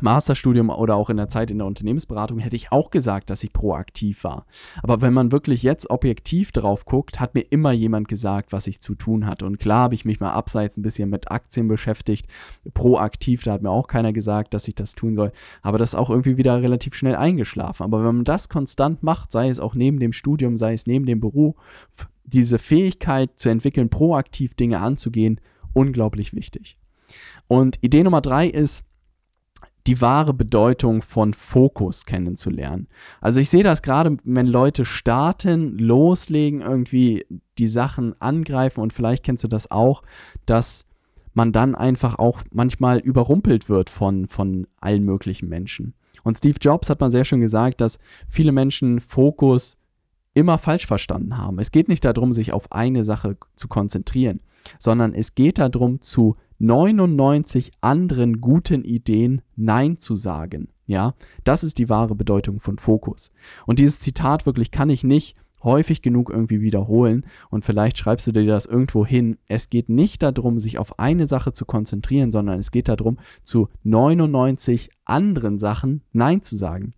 Masterstudium 0.00 0.70
oder 0.70 0.96
auch 0.96 1.10
in 1.10 1.18
der 1.18 1.28
Zeit 1.28 1.50
in 1.50 1.58
der 1.58 1.66
Unternehmensberatung 1.66 2.38
hätte 2.38 2.56
ich 2.56 2.72
auch 2.72 2.90
gesagt, 2.90 3.30
dass 3.30 3.44
ich 3.44 3.52
proaktiv 3.52 4.24
war. 4.24 4.46
Aber 4.82 5.00
wenn 5.02 5.12
man 5.12 5.32
wirklich 5.32 5.62
jetzt 5.62 5.90
objektiv 5.90 6.50
drauf 6.50 6.86
guckt, 6.86 7.20
hat 7.20 7.34
mir 7.34 7.42
immer 7.42 7.72
jemand 7.72 8.08
gesagt, 8.08 8.52
was 8.52 8.66
ich 8.66 8.80
zu 8.80 8.94
tun 8.94 9.26
hatte. 9.26 9.44
Und 9.44 9.58
klar 9.58 9.82
habe 9.84 9.94
ich 9.94 10.04
mich 10.04 10.18
mal 10.18 10.32
abseits 10.32 10.76
ein 10.76 10.82
bisschen 10.82 11.10
mit 11.10 11.30
Aktien 11.30 11.68
beschäftigt. 11.68 12.26
Proaktiv, 12.72 13.42
da 13.42 13.52
hat 13.52 13.62
mir 13.62 13.70
auch 13.70 13.86
keiner 13.86 14.12
gesagt, 14.12 14.54
dass 14.54 14.66
ich 14.66 14.74
das 14.74 14.94
tun 14.94 15.14
soll. 15.14 15.30
Aber 15.60 15.78
das 15.78 15.90
ist 15.90 15.98
auch 15.98 16.10
irgendwie 16.10 16.36
wieder 16.36 16.62
relativ 16.62 16.94
schnell 16.94 17.14
eingeschlafen. 17.14 17.84
Aber 17.84 17.98
wenn 17.98 18.16
man 18.16 18.24
das 18.24 18.48
konstant 18.48 19.02
macht, 19.02 19.30
sei 19.30 19.48
es 19.48 19.60
auch 19.60 19.74
neben 19.74 20.00
dem 20.00 20.12
Studium, 20.12 20.56
sei 20.56 20.72
es 20.72 20.86
neben 20.86 21.04
dem 21.04 21.20
Beruf, 21.20 21.54
diese 22.24 22.58
Fähigkeit 22.58 23.30
zu 23.36 23.50
entwickeln, 23.50 23.90
proaktiv 23.90 24.54
Dinge 24.54 24.80
anzugehen, 24.80 25.40
unglaublich 25.74 26.34
wichtig. 26.34 26.78
Und 27.46 27.78
Idee 27.82 28.02
Nummer 28.04 28.22
drei 28.22 28.48
ist, 28.48 28.84
die 29.86 30.00
wahre 30.00 30.32
Bedeutung 30.32 31.02
von 31.02 31.34
Fokus 31.34 32.04
kennenzulernen. 32.06 32.88
Also 33.20 33.40
ich 33.40 33.50
sehe 33.50 33.64
das 33.64 33.82
gerade, 33.82 34.16
wenn 34.24 34.46
Leute 34.46 34.84
starten, 34.84 35.78
loslegen, 35.78 36.60
irgendwie 36.60 37.26
die 37.58 37.66
Sachen 37.66 38.20
angreifen 38.20 38.80
und 38.80 38.92
vielleicht 38.92 39.24
kennst 39.24 39.44
du 39.44 39.48
das 39.48 39.70
auch, 39.70 40.02
dass 40.46 40.84
man 41.34 41.52
dann 41.52 41.74
einfach 41.74 42.18
auch 42.18 42.42
manchmal 42.50 42.98
überrumpelt 42.98 43.68
wird 43.68 43.90
von, 43.90 44.28
von 44.28 44.66
allen 44.80 45.04
möglichen 45.04 45.48
Menschen. 45.48 45.94
Und 46.24 46.38
Steve 46.38 46.58
Jobs 46.60 46.90
hat 46.90 47.00
mal 47.00 47.10
sehr 47.10 47.24
schön 47.24 47.40
gesagt, 47.40 47.80
dass 47.80 47.98
viele 48.28 48.52
Menschen 48.52 49.00
Fokus 49.00 49.78
immer 50.34 50.58
falsch 50.58 50.86
verstanden 50.86 51.36
haben. 51.36 51.58
Es 51.58 51.72
geht 51.72 51.88
nicht 51.88 52.04
darum, 52.04 52.32
sich 52.32 52.52
auf 52.52 52.70
eine 52.72 53.04
Sache 53.04 53.36
zu 53.54 53.68
konzentrieren, 53.68 54.40
sondern 54.78 55.14
es 55.14 55.34
geht 55.34 55.58
darum, 55.58 56.00
zu 56.00 56.36
99 56.58 57.72
anderen 57.80 58.40
guten 58.40 58.84
Ideen 58.84 59.42
Nein 59.56 59.98
zu 59.98 60.16
sagen. 60.16 60.68
Ja, 60.86 61.14
das 61.44 61.64
ist 61.64 61.78
die 61.78 61.88
wahre 61.88 62.14
Bedeutung 62.14 62.60
von 62.60 62.78
Fokus. 62.78 63.32
Und 63.66 63.78
dieses 63.78 63.98
Zitat 63.98 64.46
wirklich 64.46 64.70
kann 64.70 64.90
ich 64.90 65.04
nicht 65.04 65.36
häufig 65.62 66.02
genug 66.02 66.30
irgendwie 66.30 66.60
wiederholen 66.60 67.24
und 67.50 67.64
vielleicht 67.64 67.98
schreibst 67.98 68.26
du 68.26 68.32
dir 68.32 68.46
das 68.46 68.66
irgendwo 68.66 69.06
hin. 69.06 69.38
Es 69.46 69.70
geht 69.70 69.88
nicht 69.88 70.22
darum, 70.22 70.58
sich 70.58 70.78
auf 70.78 70.98
eine 70.98 71.26
Sache 71.26 71.52
zu 71.52 71.64
konzentrieren, 71.64 72.32
sondern 72.32 72.58
es 72.58 72.70
geht 72.70 72.88
darum, 72.88 73.18
zu 73.42 73.68
99 73.84 74.90
anderen 75.04 75.58
Sachen 75.58 76.02
Nein 76.12 76.42
zu 76.42 76.56
sagen. 76.56 76.94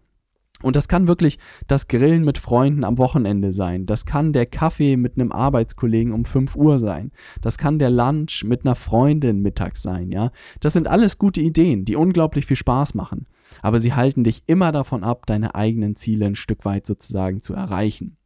Und 0.65 0.77
das 0.77 0.89
kann 0.89 1.07
wirklich 1.07 1.39
das 1.67 1.89
Grillen 1.89 2.25
mit 2.25 2.39
Freunden 2.39 2.85
am 2.85 2.97
Wochenende 2.97 3.53
sein. 3.53 3.85
Das 3.85 4.07
kann 4.07 4.33
der 4.33 4.47
Kaffee 4.47 4.97
mit 4.97 5.17
einem 5.17 5.31
Arbeitskollegen 5.31 6.15
um 6.15 6.25
5 6.25 6.57
Uhr 6.57 6.79
sein. 6.79 7.13
Das 7.43 7.59
kann 7.59 7.79
der 7.79 7.91
Lunch 7.91 8.45
mit 8.45 8.65
einer 8.65 8.75
Freundin 8.75 9.43
mittags 9.43 9.83
sein, 9.83 10.11
ja. 10.11 10.31
Das 10.61 10.73
sind 10.73 10.89
alles 10.89 11.19
gute 11.19 11.43
Ideen, 11.43 11.85
die 11.85 11.97
unglaublich 11.97 12.47
viel 12.47 12.57
Spaß 12.57 12.95
machen. 12.95 13.27
Aber 13.61 13.79
sie 13.83 13.93
halten 13.93 14.25
dich 14.25 14.43
immer 14.47 14.73
davon 14.73 15.05
ab, 15.05 15.27
deine 15.27 15.55
eigenen 15.55 15.97
Ziele 15.97 16.25
ein 16.25 16.35
Stück 16.35 16.65
weit 16.65 16.87
sozusagen 16.87 17.43
zu 17.43 17.53
erreichen. 17.53 18.17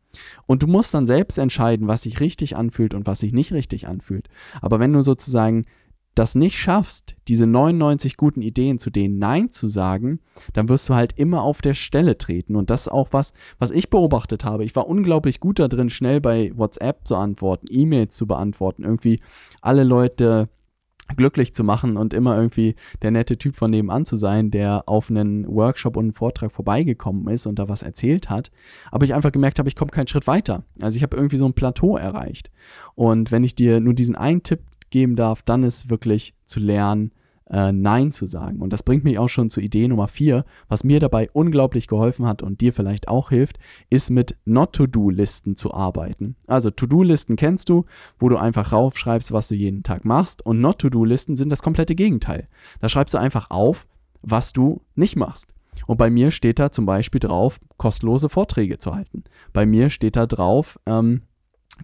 Und 0.47 0.63
du 0.63 0.69
musst 0.69 0.95
dann 0.95 1.07
selbst 1.07 1.39
entscheiden, 1.39 1.89
was 1.89 2.03
sich 2.03 2.21
richtig 2.21 2.57
anfühlt 2.57 2.95
und 2.95 3.07
was 3.07 3.19
sich 3.19 3.33
nicht 3.33 3.53
richtig 3.53 3.89
anfühlt. 3.89 4.29
Aber 4.63 4.79
wenn 4.79 4.93
du 4.93 5.03
sozusagen 5.03 5.67
das 6.15 6.35
nicht 6.35 6.59
schaffst, 6.59 7.17
diese 7.29 7.47
99 7.47 8.17
guten 8.17 8.43
Ideen 8.43 8.79
zu 8.79 8.91
denen 8.91 9.19
Nein 9.19 9.51
zu 9.53 9.67
sagen, 9.69 10.19
dann 10.53 10.69
wirst 10.69 10.89
du 10.89 10.95
halt 10.95 11.13
immer 11.17 11.43
auf 11.43 11.63
der 11.63 11.75
Stelle 11.75 12.19
treten. 12.19 12.57
Und 12.57 12.71
das 12.71 12.83
ist 12.83 12.89
auch 12.89 13.09
was, 13.13 13.33
was 13.59 13.71
ich 13.71 13.89
beobachtet 13.89 14.45
habe. 14.45 14.65
Ich 14.65 14.75
war 14.75 14.89
unglaublich 14.89 15.39
gut 15.39 15.61
da 15.61 15.69
drin, 15.69 15.91
schnell 15.91 16.21
bei 16.21 16.53
WhatsApp 16.57 17.07
zu 17.07 17.15
antworten, 17.17 17.67
E-Mails 17.71 18.17
zu 18.17 18.27
beantworten, 18.27 18.83
irgendwie 18.83 19.21
alle 19.61 19.85
Leute 19.85 20.49
glücklich 21.17 21.55
zu 21.55 21.65
machen 21.65 21.97
und 21.97 22.13
immer 22.13 22.37
irgendwie 22.37 22.75
der 23.03 23.11
nette 23.11 23.39
Typ 23.39 23.57
von 23.57 23.71
nebenan 23.71 24.05
zu 24.05 24.17
sein, 24.17 24.51
der 24.51 24.89
auf 24.89 25.11
einen 25.11 25.47
Workshop 25.49 25.97
und 25.97 26.05
einen 26.05 26.13
Vortrag 26.13 26.53
vorbeigekommen 26.53 27.29
ist 27.29 27.47
und 27.47 27.59
da 27.59 27.69
was 27.69 27.83
erzählt 27.83 28.29
hat. 28.29 28.51
Aber 28.91 29.05
ich 29.05 29.15
einfach 29.15 29.33
gemerkt 29.33 29.59
habe, 29.59 29.69
ich 29.69 29.77
komme 29.77 29.91
keinen 29.91 30.09
Schritt 30.09 30.27
weiter. 30.27 30.65
Also 30.81 30.97
ich 30.97 31.03
habe 31.03 31.17
irgendwie 31.17 31.39
so 31.39 31.47
ein 31.47 31.55
Plateau 31.55 31.97
erreicht. 31.97 32.51
Und 32.95 33.31
wenn 33.31 33.45
ich 33.45 33.55
dir 33.55 33.81
nur 33.81 33.95
diesen 33.95 34.17
einen 34.17 34.43
Tipp 34.43 34.61
geben 34.91 35.17
darf, 35.17 35.43
dann 35.43 35.65
ist 35.65 35.91
wirklich 35.91 36.35
zu 36.45 36.61
lernen, 36.61 37.13
äh, 37.51 37.73
Nein 37.73 38.13
zu 38.13 38.27
sagen. 38.27 38.61
Und 38.61 38.73
das 38.73 38.83
bringt 38.83 39.05
mich 39.05 39.19
auch 39.19 39.29
schon 39.29 39.51
zur 39.51 39.63
Idee 39.63 39.89
Nummer 39.89 40.09
vier. 40.09 40.45
Was 40.69 40.85
mir 40.85 41.01
dabei 41.01 41.31
unglaublich 41.33 41.87
geholfen 41.87 42.27
hat 42.27 42.43
und 42.43 42.61
dir 42.61 42.73
vielleicht 42.73 43.09
auch 43.09 43.31
hilft, 43.31 43.59
ist 43.91 44.11
mit 44.11 44.37
Not-to-Do-Listen 44.45 45.57
zu 45.57 45.73
arbeiten. 45.73 46.37
Also 46.47 46.71
To-Do-Listen 46.71 47.37
kennst 47.37 47.69
du, 47.69 47.85
wo 48.19 48.29
du 48.29 48.37
einfach 48.37 48.73
raufschreibst, 48.73 49.33
was 49.33 49.49
du 49.49 49.55
jeden 49.55 49.83
Tag 49.83 50.05
machst. 50.05 50.45
Und 50.45 50.61
Not-to-Do-Listen 50.61 51.37
sind 51.37 51.51
das 51.51 51.63
komplette 51.63 51.95
Gegenteil. 51.95 52.49
Da 52.81 52.89
schreibst 52.89 53.15
du 53.15 53.19
einfach 53.19 53.51
auf, 53.51 53.87
was 54.23 54.53
du 54.53 54.83
nicht 54.95 55.17
machst. 55.17 55.55
Und 55.87 55.97
bei 55.97 56.11
mir 56.11 56.33
steht 56.33 56.59
da 56.59 56.73
zum 56.73 56.87
Beispiel 56.87 57.21
drauf, 57.21 57.61
kostenlose 57.77 58.29
Vorträge 58.29 58.79
zu 58.79 58.95
halten. 58.95 59.25
Bei 59.53 59.65
mir 59.65 59.91
steht 59.91 60.17
da 60.17 60.27
drauf, 60.27 60.79
ähm, 60.87 61.23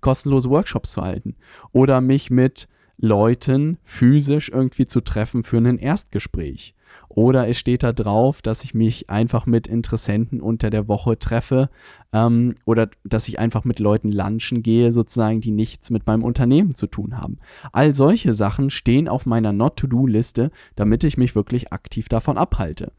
kostenlose 0.00 0.50
Workshops 0.50 0.92
zu 0.92 1.02
halten. 1.02 1.36
Oder 1.72 2.00
mich 2.00 2.30
mit 2.30 2.68
Leuten 2.96 3.78
physisch 3.82 4.50
irgendwie 4.50 4.86
zu 4.86 5.00
treffen 5.00 5.44
für 5.44 5.58
ein 5.58 5.78
Erstgespräch. 5.78 6.74
Oder 7.08 7.48
es 7.48 7.58
steht 7.58 7.82
da 7.82 7.92
drauf, 7.92 8.42
dass 8.42 8.64
ich 8.64 8.74
mich 8.74 9.08
einfach 9.10 9.46
mit 9.46 9.66
Interessenten 9.66 10.40
unter 10.40 10.70
der 10.70 10.88
Woche 10.88 11.18
treffe 11.18 11.70
ähm, 12.12 12.54
oder 12.64 12.88
dass 13.04 13.28
ich 13.28 13.38
einfach 13.38 13.64
mit 13.64 13.78
Leuten 13.78 14.10
lunchen 14.10 14.62
gehe, 14.62 14.90
sozusagen, 14.90 15.40
die 15.40 15.50
nichts 15.50 15.90
mit 15.90 16.06
meinem 16.06 16.24
Unternehmen 16.24 16.74
zu 16.74 16.86
tun 16.86 17.18
haben. 17.18 17.38
All 17.72 17.94
solche 17.94 18.34
Sachen 18.34 18.70
stehen 18.70 19.08
auf 19.08 19.26
meiner 19.26 19.52
Not-to-Do-Liste, 19.52 20.50
damit 20.76 21.04
ich 21.04 21.16
mich 21.16 21.34
wirklich 21.34 21.72
aktiv 21.72 22.08
davon 22.08 22.36
abhalte. 22.36 22.92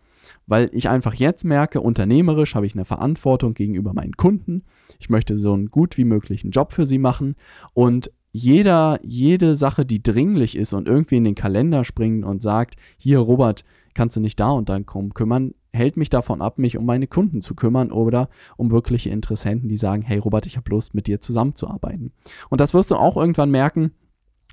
Weil 0.47 0.69
ich 0.73 0.89
einfach 0.89 1.13
jetzt 1.13 1.43
merke, 1.43 1.81
unternehmerisch 1.81 2.55
habe 2.55 2.65
ich 2.65 2.73
eine 2.73 2.85
Verantwortung 2.85 3.53
gegenüber 3.53 3.93
meinen 3.93 4.17
Kunden. 4.17 4.63
Ich 4.99 5.09
möchte 5.09 5.37
so 5.37 5.53
einen 5.53 5.69
gut 5.69 5.97
wie 5.97 6.05
möglichen 6.05 6.51
Job 6.51 6.73
für 6.73 6.85
sie 6.85 6.97
machen 6.97 7.35
und 7.73 8.11
jeder, 8.35 8.99
jede 9.01 9.55
Sache, 9.55 9.85
die 9.85 10.03
dringlich 10.03 10.57
ist 10.57 10.73
und 10.73 10.89
irgendwie 10.89 11.15
in 11.15 11.23
den 11.23 11.35
Kalender 11.35 11.85
springt 11.85 12.25
und 12.25 12.41
sagt, 12.41 12.75
hier 12.97 13.19
Robert, 13.19 13.63
kannst 13.93 14.17
du 14.17 14.19
nicht 14.19 14.37
da 14.41 14.49
und 14.49 14.67
dann 14.67 14.85
kommen, 14.85 15.13
kümmern, 15.13 15.53
hält 15.71 15.95
mich 15.95 16.09
davon 16.09 16.41
ab, 16.41 16.57
mich 16.57 16.77
um 16.77 16.85
meine 16.85 17.07
Kunden 17.07 17.39
zu 17.39 17.55
kümmern 17.55 17.93
oder 17.93 18.27
um 18.57 18.71
wirkliche 18.71 19.09
Interessenten, 19.09 19.69
die 19.69 19.77
sagen, 19.77 20.01
hey 20.01 20.17
Robert, 20.17 20.47
ich 20.47 20.57
habe 20.57 20.69
Lust, 20.69 20.93
mit 20.93 21.07
dir 21.07 21.21
zusammenzuarbeiten. 21.21 22.11
Und 22.49 22.59
das 22.59 22.73
wirst 22.73 22.91
du 22.91 22.95
auch 22.97 23.15
irgendwann 23.15 23.51
merken, 23.51 23.91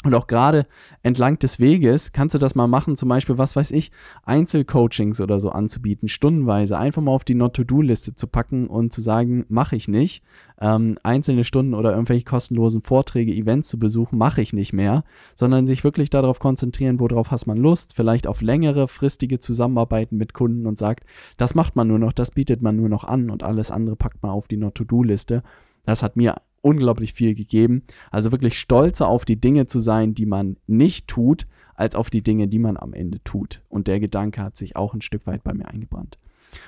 und 0.05 0.15
auch 0.15 0.27
gerade 0.27 0.65
entlang 1.03 1.39
des 1.39 1.61
Weges 1.61 2.13
kannst 2.13 2.35
du 2.35 2.39
das 2.39 2.55
mal 2.55 2.67
machen, 2.67 2.97
zum 2.97 3.09
Beispiel, 3.09 3.39
was 3.39 3.55
weiß 3.55 3.71
ich, 3.71 3.93
Einzelcoachings 4.25 5.21
oder 5.21 5.39
so 5.39 5.51
anzubieten, 5.51 6.09
stundenweise, 6.09 6.79
einfach 6.79 7.03
mal 7.03 7.13
auf 7.13 7.25
die 7.25 7.35
Not-to-Do-Liste 7.35 8.15
zu 8.15 8.27
packen 8.27 8.67
und 8.67 8.93
zu 8.93 9.01
sagen, 9.01 9.45
mache 9.49 9.77
ich 9.77 9.87
nicht. 9.87 10.23
Ähm, 10.61 10.97
einzelne 11.03 11.45
Stunden 11.45 11.75
oder 11.75 11.93
irgendwelche 11.93 12.25
kostenlosen 12.25 12.83
Vorträge, 12.83 13.33
Events 13.33 13.69
zu 13.69 13.79
besuchen, 13.79 14.19
mache 14.19 14.43
ich 14.43 14.53
nicht 14.53 14.73
mehr, 14.73 15.05
sondern 15.35 15.67
sich 15.67 15.83
wirklich 15.83 16.11
darauf 16.11 16.39
konzentrieren, 16.39 17.01
worauf 17.01 17.31
hast 17.31 17.47
man 17.47 17.59
Lust, 17.59 17.95
vielleicht 17.95 18.27
auf 18.27 18.43
längere, 18.43 18.89
fristige 18.89 19.41
Zusammenarbeiten 19.41 20.17
mit 20.17 20.35
Kunden 20.35 20.67
und 20.67 20.79
sagt, 20.79 21.05
das 21.37 21.55
macht 21.55 21.75
man 21.75 21.89
nur 21.89 21.99
noch, 21.99 22.13
das 22.13 22.31
bietet 22.31 22.63
man 22.63 22.77
nur 22.77 22.89
noch 22.89 23.05
an 23.05 23.31
und 23.31 23.43
alles 23.43 23.71
andere 23.71 23.97
packt 23.97 24.23
man 24.23 24.33
auf 24.33 24.47
die 24.47 24.57
Not-to-Do-Liste. 24.57 25.43
Das 25.85 26.03
hat 26.03 26.17
mir 26.17 26.37
unglaublich 26.63 27.13
viel 27.13 27.35
gegeben. 27.35 27.83
Also 28.11 28.33
wirklich 28.33 28.59
stolzer 28.59 29.09
auf 29.09 29.25
die 29.25 29.41
Dinge 29.41 29.67
zu 29.67 29.81
sein, 29.81 30.15
die 30.15 30.27
man 30.27 30.57
nicht 30.67 31.09
tut, 31.09 31.47
als 31.75 31.95
auf 31.95 32.11
die 32.11 32.23
Dinge, 32.23 32.49
die 32.49 32.59
man 32.59 32.77
am 32.77 32.95
Ende 32.95 33.23
tut. 33.23 33.63
Und 33.69 33.89
der 33.89 34.01
Gedanke 34.01 34.41
hat 34.41 34.57
sich 34.57 34.77
auch 34.77 34.95
ein 34.95 35.03
Stück 35.03 35.27
weit 35.27 35.43
bei 35.45 35.53
mir 35.53 35.69
eingebrannt. 35.69 36.19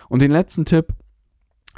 Und 0.09 0.23
den 0.23 0.31
letzten 0.31 0.65
Tipp, 0.65 0.95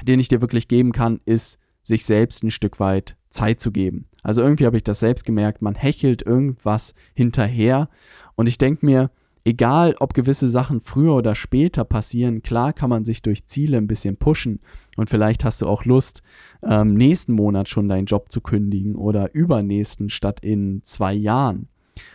den 0.02 0.20
ich 0.20 0.28
dir 0.28 0.40
wirklich 0.40 0.68
geben 0.68 0.92
kann, 0.92 1.20
ist, 1.24 1.58
sich 1.82 2.04
selbst 2.04 2.42
ein 2.42 2.50
Stück 2.50 2.80
weit 2.80 3.16
Zeit 3.30 3.60
zu 3.60 3.70
geben. 3.70 4.08
Also 4.22 4.42
irgendwie 4.42 4.66
habe 4.66 4.76
ich 4.76 4.84
das 4.84 5.00
selbst 5.00 5.24
gemerkt, 5.24 5.62
man 5.62 5.76
hechelt 5.76 6.22
irgendwas 6.22 6.94
hinterher. 7.14 7.88
Und 8.34 8.48
ich 8.48 8.58
denke 8.58 8.84
mir, 8.84 9.10
egal 9.46 9.94
ob 10.00 10.12
gewisse 10.12 10.48
Sachen 10.48 10.80
früher 10.80 11.14
oder 11.14 11.36
später 11.36 11.84
passieren, 11.84 12.42
klar 12.42 12.72
kann 12.72 12.90
man 12.90 13.04
sich 13.04 13.22
durch 13.22 13.44
Ziele 13.44 13.76
ein 13.76 13.86
bisschen 13.86 14.16
pushen 14.16 14.60
und 14.96 15.08
vielleicht 15.08 15.44
hast 15.44 15.62
du 15.62 15.66
auch 15.66 15.84
Lust, 15.84 16.22
ähm, 16.64 16.94
nächsten 16.94 17.32
Monat 17.32 17.68
schon 17.68 17.88
deinen 17.88 18.06
Job 18.06 18.30
zu 18.30 18.40
kündigen 18.40 18.96
oder 18.96 19.32
übernächsten 19.34 20.10
statt 20.10 20.40
in 20.42 20.82
zwei 20.82 21.14
Jahren. 21.14 21.68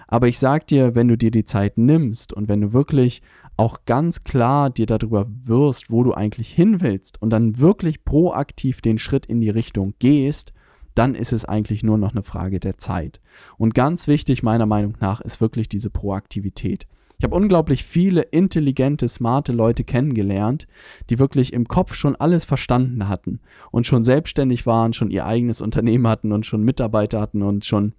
Aber 0.07 0.27
ich 0.27 0.38
sag 0.38 0.67
dir, 0.67 0.93
wenn 0.93 1.07
du 1.07 1.17
dir 1.17 1.31
die 1.31 1.45
Zeit 1.45 1.77
nimmst 1.77 2.33
und 2.33 2.50
wenn 2.50 2.61
du 2.61 2.73
wirklich 2.73 3.21
auch 3.55 3.79
ganz 3.85 4.23
klar 4.25 4.69
dir 4.69 4.85
darüber 4.85 5.25
wirst, 5.29 5.89
wo 5.89 6.03
du 6.03 6.13
eigentlich 6.13 6.50
hin 6.50 6.81
willst 6.81 7.21
und 7.21 7.29
dann 7.29 7.59
wirklich 7.59 8.03
proaktiv 8.03 8.81
den 8.81 8.97
Schritt 8.97 9.25
in 9.25 9.39
die 9.39 9.50
Richtung 9.50 9.93
gehst, 10.00 10.51
dann 10.95 11.15
ist 11.15 11.31
es 11.31 11.45
eigentlich 11.45 11.81
nur 11.81 11.97
noch 11.97 12.11
eine 12.11 12.23
Frage 12.23 12.59
der 12.59 12.77
Zeit. 12.77 13.21
Und 13.57 13.73
ganz 13.73 14.09
wichtig 14.09 14.43
meiner 14.43 14.65
Meinung 14.65 14.97
nach 15.00 15.21
ist 15.21 15.39
wirklich 15.39 15.69
diese 15.69 15.89
Proaktivität. 15.89 16.88
Ich 17.21 17.23
habe 17.23 17.35
unglaublich 17.35 17.83
viele 17.83 18.23
intelligente, 18.23 19.07
smarte 19.07 19.51
Leute 19.51 19.83
kennengelernt, 19.83 20.65
die 21.11 21.19
wirklich 21.19 21.53
im 21.53 21.67
Kopf 21.67 21.93
schon 21.93 22.15
alles 22.15 22.45
verstanden 22.45 23.07
hatten 23.09 23.41
und 23.69 23.85
schon 23.85 24.03
selbstständig 24.03 24.65
waren, 24.65 24.93
schon 24.93 25.11
ihr 25.11 25.27
eigenes 25.27 25.61
Unternehmen 25.61 26.07
hatten 26.07 26.31
und 26.31 26.47
schon 26.47 26.63
Mitarbeiter 26.63 27.21
hatten 27.21 27.43
und 27.43 27.63
schon 27.63 27.93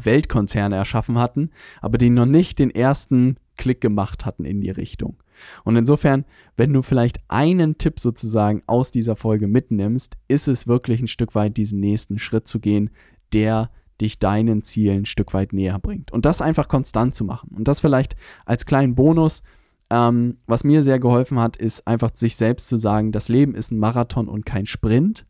Weltkonzerne 0.00 0.74
erschaffen 0.74 1.18
hatten, 1.18 1.50
aber 1.82 1.98
die 1.98 2.08
noch 2.08 2.24
nicht 2.24 2.58
den 2.58 2.70
ersten 2.70 3.36
Klick 3.58 3.82
gemacht 3.82 4.24
hatten 4.24 4.46
in 4.46 4.62
die 4.62 4.70
Richtung. 4.70 5.22
Und 5.64 5.76
insofern, 5.76 6.24
wenn 6.56 6.72
du 6.72 6.80
vielleicht 6.80 7.18
einen 7.28 7.76
Tipp 7.76 8.00
sozusagen 8.00 8.62
aus 8.66 8.90
dieser 8.90 9.16
Folge 9.16 9.48
mitnimmst, 9.48 10.16
ist 10.28 10.48
es 10.48 10.66
wirklich 10.66 11.02
ein 11.02 11.08
Stück 11.08 11.34
weit 11.34 11.58
diesen 11.58 11.80
nächsten 11.80 12.18
Schritt 12.18 12.48
zu 12.48 12.58
gehen, 12.58 12.88
der 13.34 13.68
dich 14.00 14.18
deinen 14.18 14.62
Zielen 14.62 15.02
ein 15.02 15.06
Stück 15.06 15.34
weit 15.34 15.52
näher 15.52 15.78
bringt. 15.78 16.12
Und 16.12 16.26
das 16.26 16.42
einfach 16.42 16.68
konstant 16.68 17.14
zu 17.14 17.24
machen. 17.24 17.54
Und 17.56 17.68
das 17.68 17.80
vielleicht 17.80 18.16
als 18.44 18.66
kleinen 18.66 18.94
Bonus. 18.94 19.42
Ähm, 19.88 20.38
was 20.46 20.64
mir 20.64 20.82
sehr 20.82 20.98
geholfen 20.98 21.38
hat, 21.38 21.56
ist 21.56 21.86
einfach 21.86 22.10
sich 22.12 22.36
selbst 22.36 22.68
zu 22.68 22.76
sagen, 22.76 23.12
das 23.12 23.28
Leben 23.28 23.54
ist 23.54 23.70
ein 23.70 23.78
Marathon 23.78 24.28
und 24.28 24.44
kein 24.44 24.66
Sprint. 24.66 25.26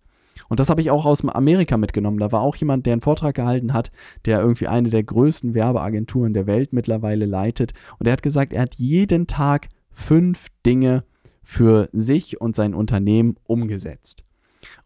Und 0.49 0.61
das 0.61 0.71
habe 0.71 0.81
ich 0.81 0.91
auch 0.91 1.07
aus 1.07 1.27
Amerika 1.27 1.77
mitgenommen. 1.77 2.19
Da 2.19 2.33
war 2.33 2.43
auch 2.43 2.57
jemand, 2.57 2.87
der 2.87 2.95
einen 2.95 3.03
Vortrag 3.03 3.35
gehalten 3.35 3.73
hat, 3.73 3.91
der 4.25 4.41
irgendwie 4.41 4.69
eine 4.69 4.91
der 4.91 5.03
größten 5.03 5.55
Werbeagenturen 5.55 6.35
der 6.35 6.47
Welt 6.47 6.73
mittlerweile 6.73 7.27
leitet. 7.27 7.73
Und 7.99 8.07
er 8.07 8.13
hat 8.13 8.23
gesagt, 8.23 8.53
er 8.53 8.63
hat 8.63 8.75
jeden 8.77 9.27
Tag 9.27 9.69
fünf 9.91 10.47
Dinge 10.65 11.05
für 11.43 11.89
sich 11.93 12.41
und 12.41 12.57
sein 12.57 12.75
Unternehmen 12.75 13.37
umgesetzt. 13.45 14.26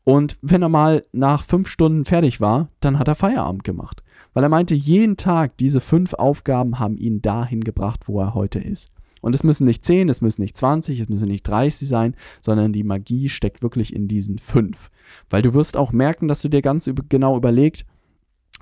Und 0.05 0.39
wenn 0.43 0.63
er 0.63 0.69
mal 0.69 1.05
nach 1.13 1.45
fünf 1.45 1.69
Stunden 1.69 2.05
fertig 2.05 2.41
war, 2.41 2.69
dann 2.81 2.99
hat 2.99 3.09
er 3.09 3.15
Feierabend 3.15 3.65
gemacht. 3.65 4.03
Weil 4.33 4.45
er 4.45 4.49
meinte, 4.49 4.75
jeden 4.75 5.17
Tag 5.17 5.57
diese 5.59 5.81
fünf 5.81 6.15
Aufgaben 6.15 6.79
haben 6.79 6.97
ihn 6.97 7.21
dahin 7.21 7.63
gebracht, 7.63 8.07
wo 8.07 8.21
er 8.21 8.35
heute 8.35 8.61
ist. 8.61 8.91
Und 9.21 9.35
es 9.35 9.45
müssen 9.45 9.67
nicht 9.67 9.85
zehn, 9.85 10.09
es 10.09 10.21
müssen 10.21 10.41
nicht 10.41 10.57
20, 10.57 10.99
es 10.99 11.09
müssen 11.09 11.29
nicht 11.29 11.47
30 11.47 11.87
sein, 11.87 12.17
sondern 12.41 12.73
die 12.73 12.85
Magie 12.85 13.29
steckt 13.29 13.63
wirklich 13.63 13.95
in 13.95 14.09
diesen 14.09 14.39
fünf. 14.39 14.91
Weil 15.29 15.43
du 15.43 15.53
wirst 15.53 15.77
auch 15.77 15.93
merken, 15.93 16.27
dass 16.27 16.41
du 16.43 16.49
dir 16.49 16.63
ganz 16.63 16.91
genau 17.09 17.37
überlegt, 17.37 17.85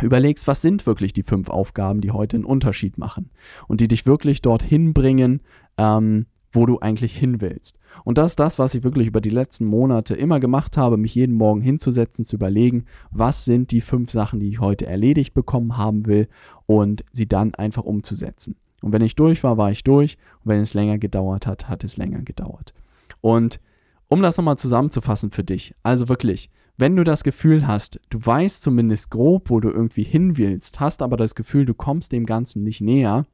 überlegst, 0.03 0.47
was 0.47 0.61
sind 0.61 0.87
wirklich 0.87 1.13
die 1.13 1.23
fünf 1.23 1.49
Aufgaben, 1.49 2.01
die 2.01 2.11
heute 2.11 2.37
einen 2.37 2.45
Unterschied 2.45 2.99
machen 2.99 3.31
und 3.69 3.81
die 3.81 3.89
dich 3.89 4.07
wirklich 4.07 4.43
dorthin 4.43 4.95
bringen, 4.95 5.43
ähm, 5.77 6.27
wo 6.53 6.67
du 6.67 6.79
eigentlich 6.81 7.17
hin 7.17 7.41
willst. 7.41 7.79
Und 8.05 8.19
das 8.19 8.33
ist 8.33 8.41
das, 8.41 8.59
was 8.59 8.75
ich 8.75 8.83
wirklich 8.83 9.07
über 9.07 9.21
die 9.21 9.31
letzten 9.31 9.67
Monate 9.67 10.15
immer 10.15 10.41
gemacht 10.41 10.77
habe, 10.77 10.97
mich 10.97 11.15
jeden 11.15 11.35
Morgen 11.35 11.61
hinzusetzen, 11.61 12.25
zu 12.25 12.37
überlegen, 12.37 12.85
was 13.11 13.45
sind 13.45 13.71
die 13.71 13.81
fünf 13.81 14.11
Sachen, 14.11 14.41
die 14.41 14.49
ich 14.49 14.61
heute 14.61 14.87
erledigt 14.87 15.35
bekommen 15.35 15.77
haben 15.77 16.07
will 16.07 16.29
und 16.67 17.05
sie 17.13 17.27
dann 17.27 17.55
einfach 17.55 17.85
umzusetzen. 17.85 18.57
Und 18.81 18.93
wenn 18.93 19.03
ich 19.03 19.17
durch 19.17 19.43
war, 19.43 19.57
war 19.57 19.71
ich 19.71 19.85
durch. 19.85 20.17
Und 20.45 20.51
wenn 20.51 20.61
es 20.61 20.75
länger 20.75 20.99
gedauert 20.99 21.47
hat, 21.47 21.69
hat 21.69 21.85
es 21.85 21.97
länger 21.97 22.23
gedauert. 22.23 22.73
Und 23.21 23.61
um 24.09 24.23
das 24.23 24.37
nochmal 24.37 24.59
zusammenzufassen 24.59 25.31
für 25.31 25.45
dich, 25.45 25.75
also 25.83 26.09
wirklich, 26.09 26.51
wenn 26.77 26.95
du 26.95 27.03
das 27.03 27.25
Gefühl 27.25 27.67
hast, 27.67 28.01
du 28.09 28.25
weißt 28.25 28.63
zumindest 28.63 29.11
grob, 29.11 29.51
wo 29.51 29.59
du 29.59 29.69
irgendwie 29.69 30.05
hin 30.05 30.39
willst, 30.39 30.79
hast 30.79 31.03
aber 31.03 31.17
das 31.17 31.35
Gefühl, 31.35 31.65
du 31.65 31.75
kommst 31.75 32.13
dem 32.13 32.25
Ganzen 32.25 32.63
nicht 32.63 32.81
näher, 32.81 33.27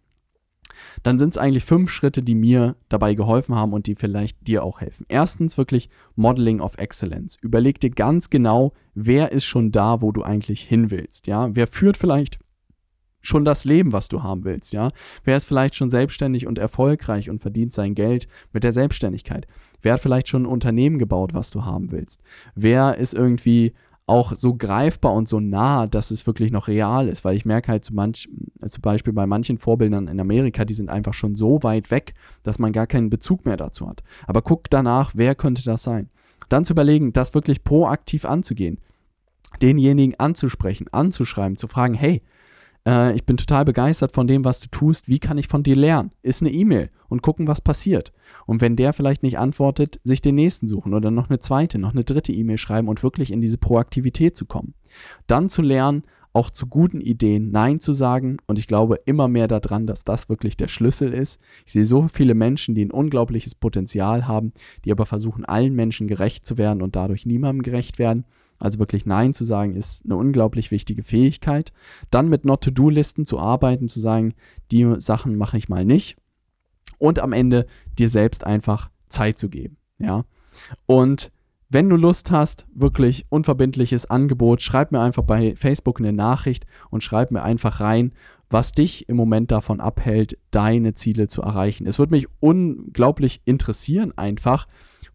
dann 1.02 1.19
sind 1.19 1.31
es 1.31 1.38
eigentlich 1.38 1.64
fünf 1.64 1.90
Schritte, 1.90 2.23
die 2.23 2.35
mir 2.35 2.76
dabei 2.88 3.14
geholfen 3.14 3.54
haben 3.54 3.73
und 3.73 3.87
die 3.87 3.95
vielleicht 3.95 4.47
dir 4.47 4.64
auch 4.64 4.81
helfen. 4.81 5.07
Erstens 5.09 5.59
wirklich 5.59 5.88
Modeling 6.16 6.61
of 6.61 6.78
Excellence. 6.78 7.37
Überleg 7.43 7.81
dir 7.81 7.90
ganz 7.90 8.31
genau, 8.31 8.73
wer 8.95 9.33
ist 9.33 9.45
schon 9.45 9.73
da, 9.73 10.00
wo 10.00 10.12
du 10.12 10.23
eigentlich 10.23 10.62
hin 10.62 10.90
willst. 10.90 11.26
Ja, 11.26 11.54
wer 11.54 11.66
führt 11.66 11.97
vielleicht 11.97 12.38
schon 13.26 13.45
das 13.45 13.64
Leben, 13.64 13.93
was 13.93 14.09
du 14.09 14.23
haben 14.23 14.45
willst, 14.45 14.73
ja? 14.73 14.90
Wer 15.25 15.37
ist 15.37 15.47
vielleicht 15.47 15.75
schon 15.75 15.90
selbstständig 15.90 16.47
und 16.47 16.59
erfolgreich 16.59 17.31
und 17.31 17.40
verdient 17.40 17.73
sein 17.73 17.95
Geld 17.95 18.28
mit 18.52 18.64
der 18.64 18.73
Selbstständigkeit? 18.73 19.47
Wer 19.83 19.95
hat 19.95 20.00
vielleicht 20.00 20.28
schon 20.28 20.43
ein 20.43 20.47
Unternehmen 20.47 20.99
gebaut, 20.99 21.35
was 21.35 21.50
du 21.50 21.64
haben 21.64 21.90
willst? 21.90 22.23
Wer 22.54 22.99
ist 22.99 23.14
irgendwie 23.14 23.73
auch 24.06 24.34
so 24.34 24.54
greifbar 24.54 25.14
und 25.14 25.28
so 25.28 25.40
nah, 25.40 25.87
dass 25.87 26.11
es 26.11 26.26
wirklich 26.26 26.52
noch 26.52 26.68
real 26.68 27.08
ist, 27.08 27.25
weil 27.25 27.37
ich 27.37 27.46
merke 27.46 27.73
halt 27.73 27.84
zu 27.84 27.94
manch, 27.94 28.28
zum 28.64 28.82
Beispiel 28.82 29.14
bei 29.14 29.26
manchen 29.26 29.58
Vorbildern 29.58 30.08
in 30.08 30.20
Amerika, 30.20 30.64
die 30.64 30.75
sind 30.75 30.90
einfach 30.90 31.14
schon 31.14 31.34
so 31.34 31.62
weit 31.62 31.90
weg, 31.90 32.14
dass 32.42 32.58
man 32.58 32.73
gar 32.73 32.87
keinen 32.87 33.08
Bezug 33.08 33.46
mehr 33.46 33.56
dazu 33.56 33.88
hat. 33.88 34.02
Aber 34.26 34.42
guck 34.42 34.68
danach, 34.68 35.12
wer 35.14 35.34
könnte 35.34 35.64
das 35.64 35.82
sein? 35.82 36.11
Dann 36.50 36.66
zu 36.66 36.75
überlegen, 36.75 37.14
das 37.14 37.34
wirklich 37.34 37.64
proaktiv 37.64 38.26
anzugehen, 38.26 38.78
denjenigen 39.62 40.18
anzusprechen, 40.20 40.87
anzuschreiben, 40.92 41.56
zu 41.56 41.66
fragen, 41.66 41.94
hey, 41.94 42.23
äh, 42.86 43.14
ich 43.14 43.24
bin 43.24 43.36
total 43.36 43.64
begeistert 43.64 44.12
von 44.12 44.26
dem, 44.26 44.44
was 44.44 44.60
du 44.60 44.68
tust, 44.68 45.08
wie 45.08 45.18
kann 45.18 45.38
ich 45.38 45.48
von 45.48 45.62
dir 45.62 45.76
lernen? 45.76 46.10
Ist 46.22 46.42
eine 46.42 46.52
E-Mail 46.52 46.90
und 47.08 47.22
gucken, 47.22 47.46
was 47.46 47.60
passiert. 47.60 48.12
Und 48.46 48.60
wenn 48.60 48.76
der 48.76 48.92
vielleicht 48.92 49.22
nicht 49.22 49.38
antwortet, 49.38 50.00
sich 50.04 50.20
den 50.20 50.34
nächsten 50.34 50.68
suchen 50.68 50.94
oder 50.94 51.10
noch 51.10 51.28
eine 51.28 51.38
zweite, 51.38 51.78
noch 51.78 51.92
eine 51.92 52.04
dritte 52.04 52.32
E-Mail 52.32 52.58
schreiben 52.58 52.88
und 52.88 53.02
wirklich 53.02 53.30
in 53.30 53.40
diese 53.40 53.58
Proaktivität 53.58 54.36
zu 54.36 54.46
kommen. 54.46 54.74
Dann 55.26 55.48
zu 55.48 55.62
lernen, 55.62 56.04
auch 56.34 56.50
zu 56.50 56.66
guten 56.66 57.00
Ideen 57.00 57.52
Nein 57.52 57.80
zu 57.80 57.92
sagen. 57.92 58.38
Und 58.46 58.58
ich 58.58 58.66
glaube 58.66 58.98
immer 59.06 59.28
mehr 59.28 59.48
daran, 59.48 59.86
dass 59.86 60.04
das 60.04 60.28
wirklich 60.28 60.56
der 60.56 60.68
Schlüssel 60.68 61.14
ist. 61.14 61.40
Ich 61.64 61.72
sehe 61.72 61.86
so 61.86 62.08
viele 62.08 62.34
Menschen, 62.34 62.74
die 62.74 62.84
ein 62.84 62.90
unglaubliches 62.90 63.54
Potenzial 63.54 64.26
haben, 64.26 64.52
die 64.84 64.90
aber 64.90 65.06
versuchen, 65.06 65.44
allen 65.44 65.74
Menschen 65.74 66.08
gerecht 66.08 66.44
zu 66.44 66.58
werden 66.58 66.82
und 66.82 66.96
dadurch 66.96 67.24
niemandem 67.24 67.62
gerecht 67.62 67.98
werden. 67.98 68.24
Also 68.58 68.78
wirklich 68.78 69.06
Nein 69.06 69.34
zu 69.34 69.44
sagen, 69.44 69.75
ist 69.75 70.04
eine 70.04 70.16
unglaublich 70.16 70.70
wichtige 70.70 71.02
Fähigkeit. 71.02 71.73
Dann 72.11 72.28
mit 72.28 72.44
Not-to-Do-Listen 72.44 73.26
zu 73.26 73.38
arbeiten, 73.38 73.88
zu 73.88 74.00
sagen, 74.00 74.34
die 74.70 74.94
Sachen 74.99 75.37
mache 75.37 75.58
ich 75.58 75.68
mal 75.68 75.84
nicht 75.84 76.16
und 76.99 77.18
am 77.18 77.32
Ende 77.32 77.66
dir 77.99 78.08
selbst 78.08 78.44
einfach 78.44 78.90
Zeit 79.08 79.38
zu 79.38 79.49
geben. 79.49 79.76
Ja. 79.99 80.25
Und 80.87 81.30
wenn 81.68 81.88
du 81.88 81.96
Lust 81.96 82.30
hast, 82.30 82.66
wirklich 82.75 83.26
unverbindliches 83.30 84.08
Angebot, 84.08 84.62
schreib 84.62 84.92
mir 84.92 85.00
einfach 85.00 85.25
bei 85.25 85.56
Facebook 85.56 85.99
eine 85.99 86.12
Nachricht 86.12 86.66
und 86.90 87.02
schreib 87.02 87.30
mir 87.30 87.42
einfach 87.42 87.80
rein, 87.80 88.12
was 88.49 88.73
dich 88.73 89.08
im 89.08 89.16
Moment 89.16 89.50
davon 89.50 89.80
abhält, 89.80 90.38
deine 90.52 90.95
Ziele 90.95 91.26
zu 91.26 91.43
erreichen. 91.43 91.86
Es 91.86 91.99
würde 91.99 92.12
mich 92.12 92.28
unglaublich 92.40 93.40
interessieren 93.45 94.17
einfach, 94.17 94.69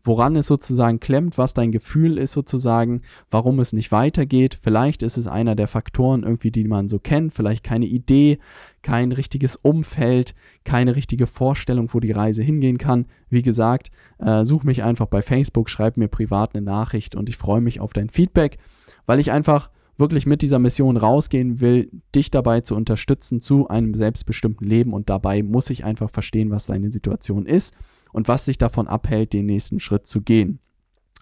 woran 0.10 0.36
es 0.36 0.48
sozusagen 0.48 1.00
klemmt, 1.00 1.38
was 1.38 1.54
dein 1.54 1.72
Gefühl 1.72 2.18
ist 2.18 2.32
sozusagen, 2.32 3.04
warum 3.30 3.60
es 3.60 3.74
nicht 3.74 3.92
weitergeht. 3.92 4.58
Vielleicht 4.60 5.04
ist 5.04 5.18
es 5.18 5.28
einer 5.28 5.56
der 5.56 5.68
Faktoren 5.68 6.24
irgendwie, 6.24 6.50
die 6.50 6.64
man 6.64 6.90
so 6.90 6.98
kennt, 6.98 7.32
vielleicht 7.32 7.64
keine 7.64 7.86
Idee, 7.86 8.40
kein 8.82 9.12
richtiges 9.12 9.56
Umfeld, 9.56 10.34
keine 10.64 10.96
richtige 10.96 11.28
Vorstellung, 11.28 11.94
wo 11.94 12.00
die 12.00 12.12
Reise 12.12 12.42
hingehen 12.42 12.80
kann. 12.80 13.06
Wie 13.30 13.44
gesagt, 13.44 13.92
äh, 14.18 14.44
such 14.44 14.64
mich 14.64 14.82
einfach 14.82 15.06
bei 15.06 15.22
Facebook, 15.22 15.70
schreib 15.70 15.96
mir 15.96 16.08
privat 16.08 16.56
eine 16.56 16.66
Nachricht 16.66 17.16
und 17.16 17.30
ich 17.30 17.38
freue 17.38 17.62
mich 17.62 17.80
auf 17.80 17.94
dein 17.94 18.10
Feedback, 18.10 18.58
weil 19.06 19.20
ich 19.20 19.32
einfach 19.32 19.70
wirklich 20.00 20.26
mit 20.26 20.42
dieser 20.42 20.58
Mission 20.58 20.98
rausgehen 20.98 21.62
will, 21.62 21.92
dich 22.16 22.32
dabei 22.32 22.62
zu 22.62 22.76
unterstützen 22.76 23.42
zu 23.42 23.68
einem 23.68 23.94
selbstbestimmten 23.94 24.66
Leben 24.66 24.92
und 24.92 25.08
dabei 25.08 25.44
muss 25.44 25.70
ich 25.70 25.84
einfach 25.86 26.10
verstehen, 26.10 26.50
was 26.50 26.66
deine 26.66 26.92
Situation 26.92 27.46
ist 27.46 27.76
und 28.12 28.28
was 28.28 28.46
dich 28.46 28.58
davon 28.58 28.88
abhält, 28.88 29.34
den 29.34 29.46
nächsten 29.46 29.80
Schritt 29.80 30.08
zu 30.08 30.22
gehen. 30.22 30.60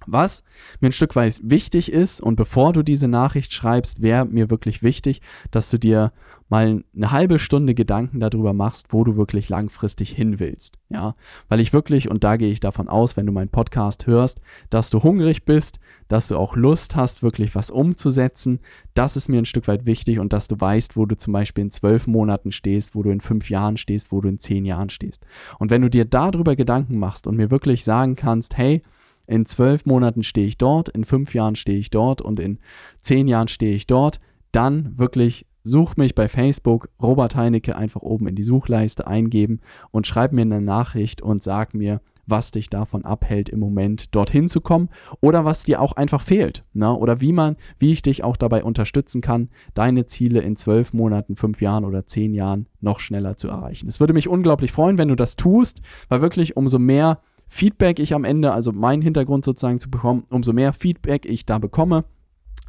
Was 0.07 0.43
mir 0.79 0.89
ein 0.89 0.93
Stück 0.93 1.15
weit 1.15 1.39
wichtig 1.43 1.91
ist, 1.91 2.21
und 2.21 2.37
bevor 2.37 2.73
du 2.73 2.81
diese 2.81 3.07
Nachricht 3.07 3.53
schreibst, 3.53 4.01
wäre 4.01 4.25
mir 4.25 4.49
wirklich 4.49 4.81
wichtig, 4.81 5.21
dass 5.51 5.69
du 5.69 5.77
dir 5.77 6.13
mal 6.49 6.83
eine 6.95 7.11
halbe 7.11 7.39
Stunde 7.39 7.73
Gedanken 7.73 8.21
darüber 8.21 8.53
machst, 8.53 8.93
wo 8.93 9.03
du 9.03 9.17
wirklich 9.17 9.49
langfristig 9.49 10.11
hin 10.11 10.39
willst. 10.39 10.77
Ja, 10.89 11.15
weil 11.49 11.59
ich 11.59 11.73
wirklich, 11.73 12.09
und 12.09 12.23
da 12.23 12.37
gehe 12.37 12.51
ich 12.51 12.61
davon 12.61 12.87
aus, 12.87 13.17
wenn 13.17 13.25
du 13.25 13.33
meinen 13.33 13.49
Podcast 13.49 14.07
hörst, 14.07 14.39
dass 14.69 14.89
du 14.89 15.03
hungrig 15.03 15.43
bist, 15.43 15.79
dass 16.07 16.29
du 16.29 16.37
auch 16.37 16.55
Lust 16.55 16.95
hast, 16.95 17.21
wirklich 17.21 17.53
was 17.53 17.69
umzusetzen. 17.69 18.59
Das 18.93 19.17
ist 19.17 19.27
mir 19.27 19.39
ein 19.39 19.45
Stück 19.45 19.67
weit 19.67 19.85
wichtig 19.85 20.19
und 20.19 20.31
dass 20.31 20.47
du 20.47 20.57
weißt, 20.57 20.95
wo 20.95 21.05
du 21.05 21.17
zum 21.17 21.33
Beispiel 21.33 21.65
in 21.65 21.71
zwölf 21.71 22.07
Monaten 22.07 22.53
stehst, 22.53 22.95
wo 22.95 23.03
du 23.03 23.09
in 23.09 23.19
fünf 23.19 23.49
Jahren 23.49 23.75
stehst, 23.75 24.13
wo 24.13 24.21
du 24.21 24.29
in 24.29 24.39
zehn 24.39 24.63
Jahren 24.63 24.89
stehst. 24.89 25.25
Und 25.59 25.69
wenn 25.69 25.81
du 25.81 25.89
dir 25.89 26.05
darüber 26.05 26.55
Gedanken 26.55 26.97
machst 26.97 27.27
und 27.27 27.35
mir 27.35 27.51
wirklich 27.51 27.83
sagen 27.83 28.15
kannst, 28.15 28.57
hey, 28.57 28.81
in 29.27 29.45
zwölf 29.45 29.85
Monaten 29.85 30.23
stehe 30.23 30.47
ich 30.47 30.57
dort, 30.57 30.89
in 30.89 31.03
fünf 31.03 31.33
Jahren 31.33 31.55
stehe 31.55 31.77
ich 31.77 31.89
dort 31.89 32.21
und 32.21 32.39
in 32.39 32.59
zehn 33.01 33.27
Jahren 33.27 33.47
stehe 33.47 33.75
ich 33.75 33.85
dort, 33.85 34.19
dann 34.51 34.97
wirklich 34.97 35.45
such 35.63 35.97
mich 35.97 36.15
bei 36.15 36.29
Facebook, 36.29 36.89
Robert 37.01 37.35
Heinecke, 37.35 37.75
einfach 37.75 38.01
oben 38.01 38.27
in 38.27 38.35
die 38.35 38.43
Suchleiste 38.43 39.05
eingeben 39.05 39.59
und 39.91 40.07
schreib 40.07 40.31
mir 40.31 40.43
eine 40.43 40.61
Nachricht 40.61 41.21
und 41.21 41.43
sag 41.43 41.73
mir, 41.73 42.01
was 42.27 42.51
dich 42.51 42.69
davon 42.69 43.05
abhält, 43.05 43.49
im 43.49 43.59
Moment 43.59 44.13
dorthin 44.13 44.49
zu 44.49 44.61
kommen 44.61 44.89
oder 45.21 45.45
was 45.45 45.63
dir 45.63 45.81
auch 45.81 45.93
einfach 45.93 46.21
fehlt. 46.21 46.63
Ne? 46.73 46.93
Oder 46.93 47.21
wie 47.21 47.31
man, 47.31 47.55
wie 47.79 47.93
ich 47.93 48.01
dich 48.01 48.23
auch 48.23 48.37
dabei 48.37 48.63
unterstützen 48.63 49.21
kann, 49.21 49.49
deine 49.73 50.05
Ziele 50.05 50.41
in 50.41 50.57
zwölf 50.57 50.93
Monaten, 50.93 51.35
fünf 51.35 51.61
Jahren 51.61 51.85
oder 51.85 52.05
zehn 52.05 52.33
Jahren 52.33 52.67
noch 52.81 52.99
schneller 52.99 53.37
zu 53.37 53.47
erreichen. 53.47 53.87
Es 53.87 53.99
würde 53.99 54.13
mich 54.13 54.27
unglaublich 54.27 54.71
freuen, 54.71 54.97
wenn 54.97 55.07
du 55.07 55.15
das 55.15 55.37
tust, 55.37 55.81
weil 56.09 56.21
wirklich 56.21 56.57
umso 56.57 56.79
mehr 56.79 57.21
Feedback 57.47 57.99
ich 57.99 58.13
am 58.13 58.23
Ende, 58.23 58.53
also 58.53 58.71
mein 58.71 59.01
Hintergrund 59.01 59.45
sozusagen 59.45 59.79
zu 59.79 59.89
bekommen, 59.89 60.25
umso 60.29 60.53
mehr 60.53 60.73
Feedback 60.73 61.25
ich 61.25 61.45
da 61.45 61.59
bekomme, 61.59 62.05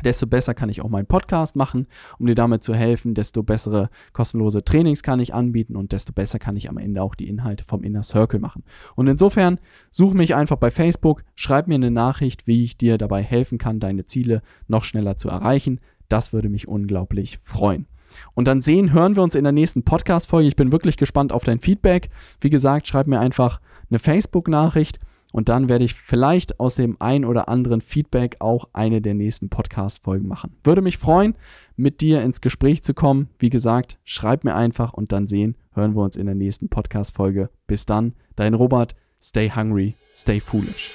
desto 0.04 0.26
besser 0.26 0.54
kann 0.54 0.68
ich 0.68 0.82
auch 0.82 0.88
meinen 0.88 1.06
Podcast 1.06 1.56
machen, 1.56 1.86
um 2.18 2.26
dir 2.26 2.34
damit 2.34 2.62
zu 2.62 2.74
helfen, 2.74 3.14
desto 3.14 3.42
bessere 3.42 3.90
kostenlose 4.12 4.64
Trainings 4.64 5.02
kann 5.02 5.20
ich 5.20 5.34
anbieten 5.34 5.76
und 5.76 5.92
desto 5.92 6.12
besser 6.12 6.38
kann 6.38 6.56
ich 6.56 6.68
am 6.68 6.78
Ende 6.78 7.02
auch 7.02 7.14
die 7.14 7.28
Inhalte 7.28 7.64
vom 7.64 7.82
Inner 7.82 8.02
Circle 8.02 8.40
machen. 8.40 8.62
Und 8.94 9.08
insofern 9.08 9.58
such 9.90 10.14
mich 10.14 10.34
einfach 10.34 10.56
bei 10.56 10.70
Facebook, 10.70 11.24
schreib 11.34 11.66
mir 11.66 11.74
eine 11.74 11.90
Nachricht, 11.90 12.46
wie 12.46 12.64
ich 12.64 12.78
dir 12.78 12.98
dabei 12.98 13.22
helfen 13.22 13.58
kann, 13.58 13.80
deine 13.80 14.06
Ziele 14.06 14.42
noch 14.68 14.84
schneller 14.84 15.16
zu 15.16 15.28
erreichen. 15.28 15.80
Das 16.08 16.32
würde 16.32 16.48
mich 16.48 16.68
unglaublich 16.68 17.38
freuen. 17.42 17.86
Und 18.34 18.48
dann 18.48 18.60
sehen, 18.60 18.92
hören 18.92 19.16
wir 19.16 19.22
uns 19.22 19.34
in 19.34 19.44
der 19.44 19.52
nächsten 19.52 19.84
Podcast-Folge. 19.84 20.48
Ich 20.48 20.56
bin 20.56 20.72
wirklich 20.72 20.96
gespannt 20.96 21.32
auf 21.32 21.44
dein 21.44 21.60
Feedback. 21.60 22.10
Wie 22.40 22.50
gesagt, 22.50 22.88
schreib 22.88 23.06
mir 23.06 23.20
einfach 23.20 23.60
eine 23.90 23.98
Facebook-Nachricht 23.98 24.98
und 25.32 25.48
dann 25.48 25.68
werde 25.68 25.84
ich 25.84 25.94
vielleicht 25.94 26.58
aus 26.58 26.76
dem 26.76 26.96
ein 27.00 27.24
oder 27.24 27.48
anderen 27.48 27.80
Feedback 27.80 28.36
auch 28.40 28.68
eine 28.72 29.00
der 29.00 29.14
nächsten 29.14 29.50
Podcast-Folgen 29.50 30.26
machen. 30.26 30.56
Würde 30.64 30.82
mich 30.82 30.98
freuen, 30.98 31.34
mit 31.76 32.00
dir 32.00 32.22
ins 32.22 32.40
Gespräch 32.40 32.82
zu 32.82 32.94
kommen. 32.94 33.28
Wie 33.38 33.50
gesagt, 33.50 33.98
schreib 34.04 34.44
mir 34.44 34.54
einfach 34.54 34.94
und 34.94 35.12
dann 35.12 35.26
sehen, 35.26 35.56
hören 35.72 35.94
wir 35.94 36.02
uns 36.02 36.16
in 36.16 36.26
der 36.26 36.34
nächsten 36.34 36.68
Podcast-Folge. 36.68 37.50
Bis 37.66 37.86
dann, 37.86 38.14
dein 38.36 38.54
Robert. 38.54 38.94
Stay 39.20 39.50
hungry, 39.50 39.96
stay 40.14 40.38
foolish. 40.38 40.90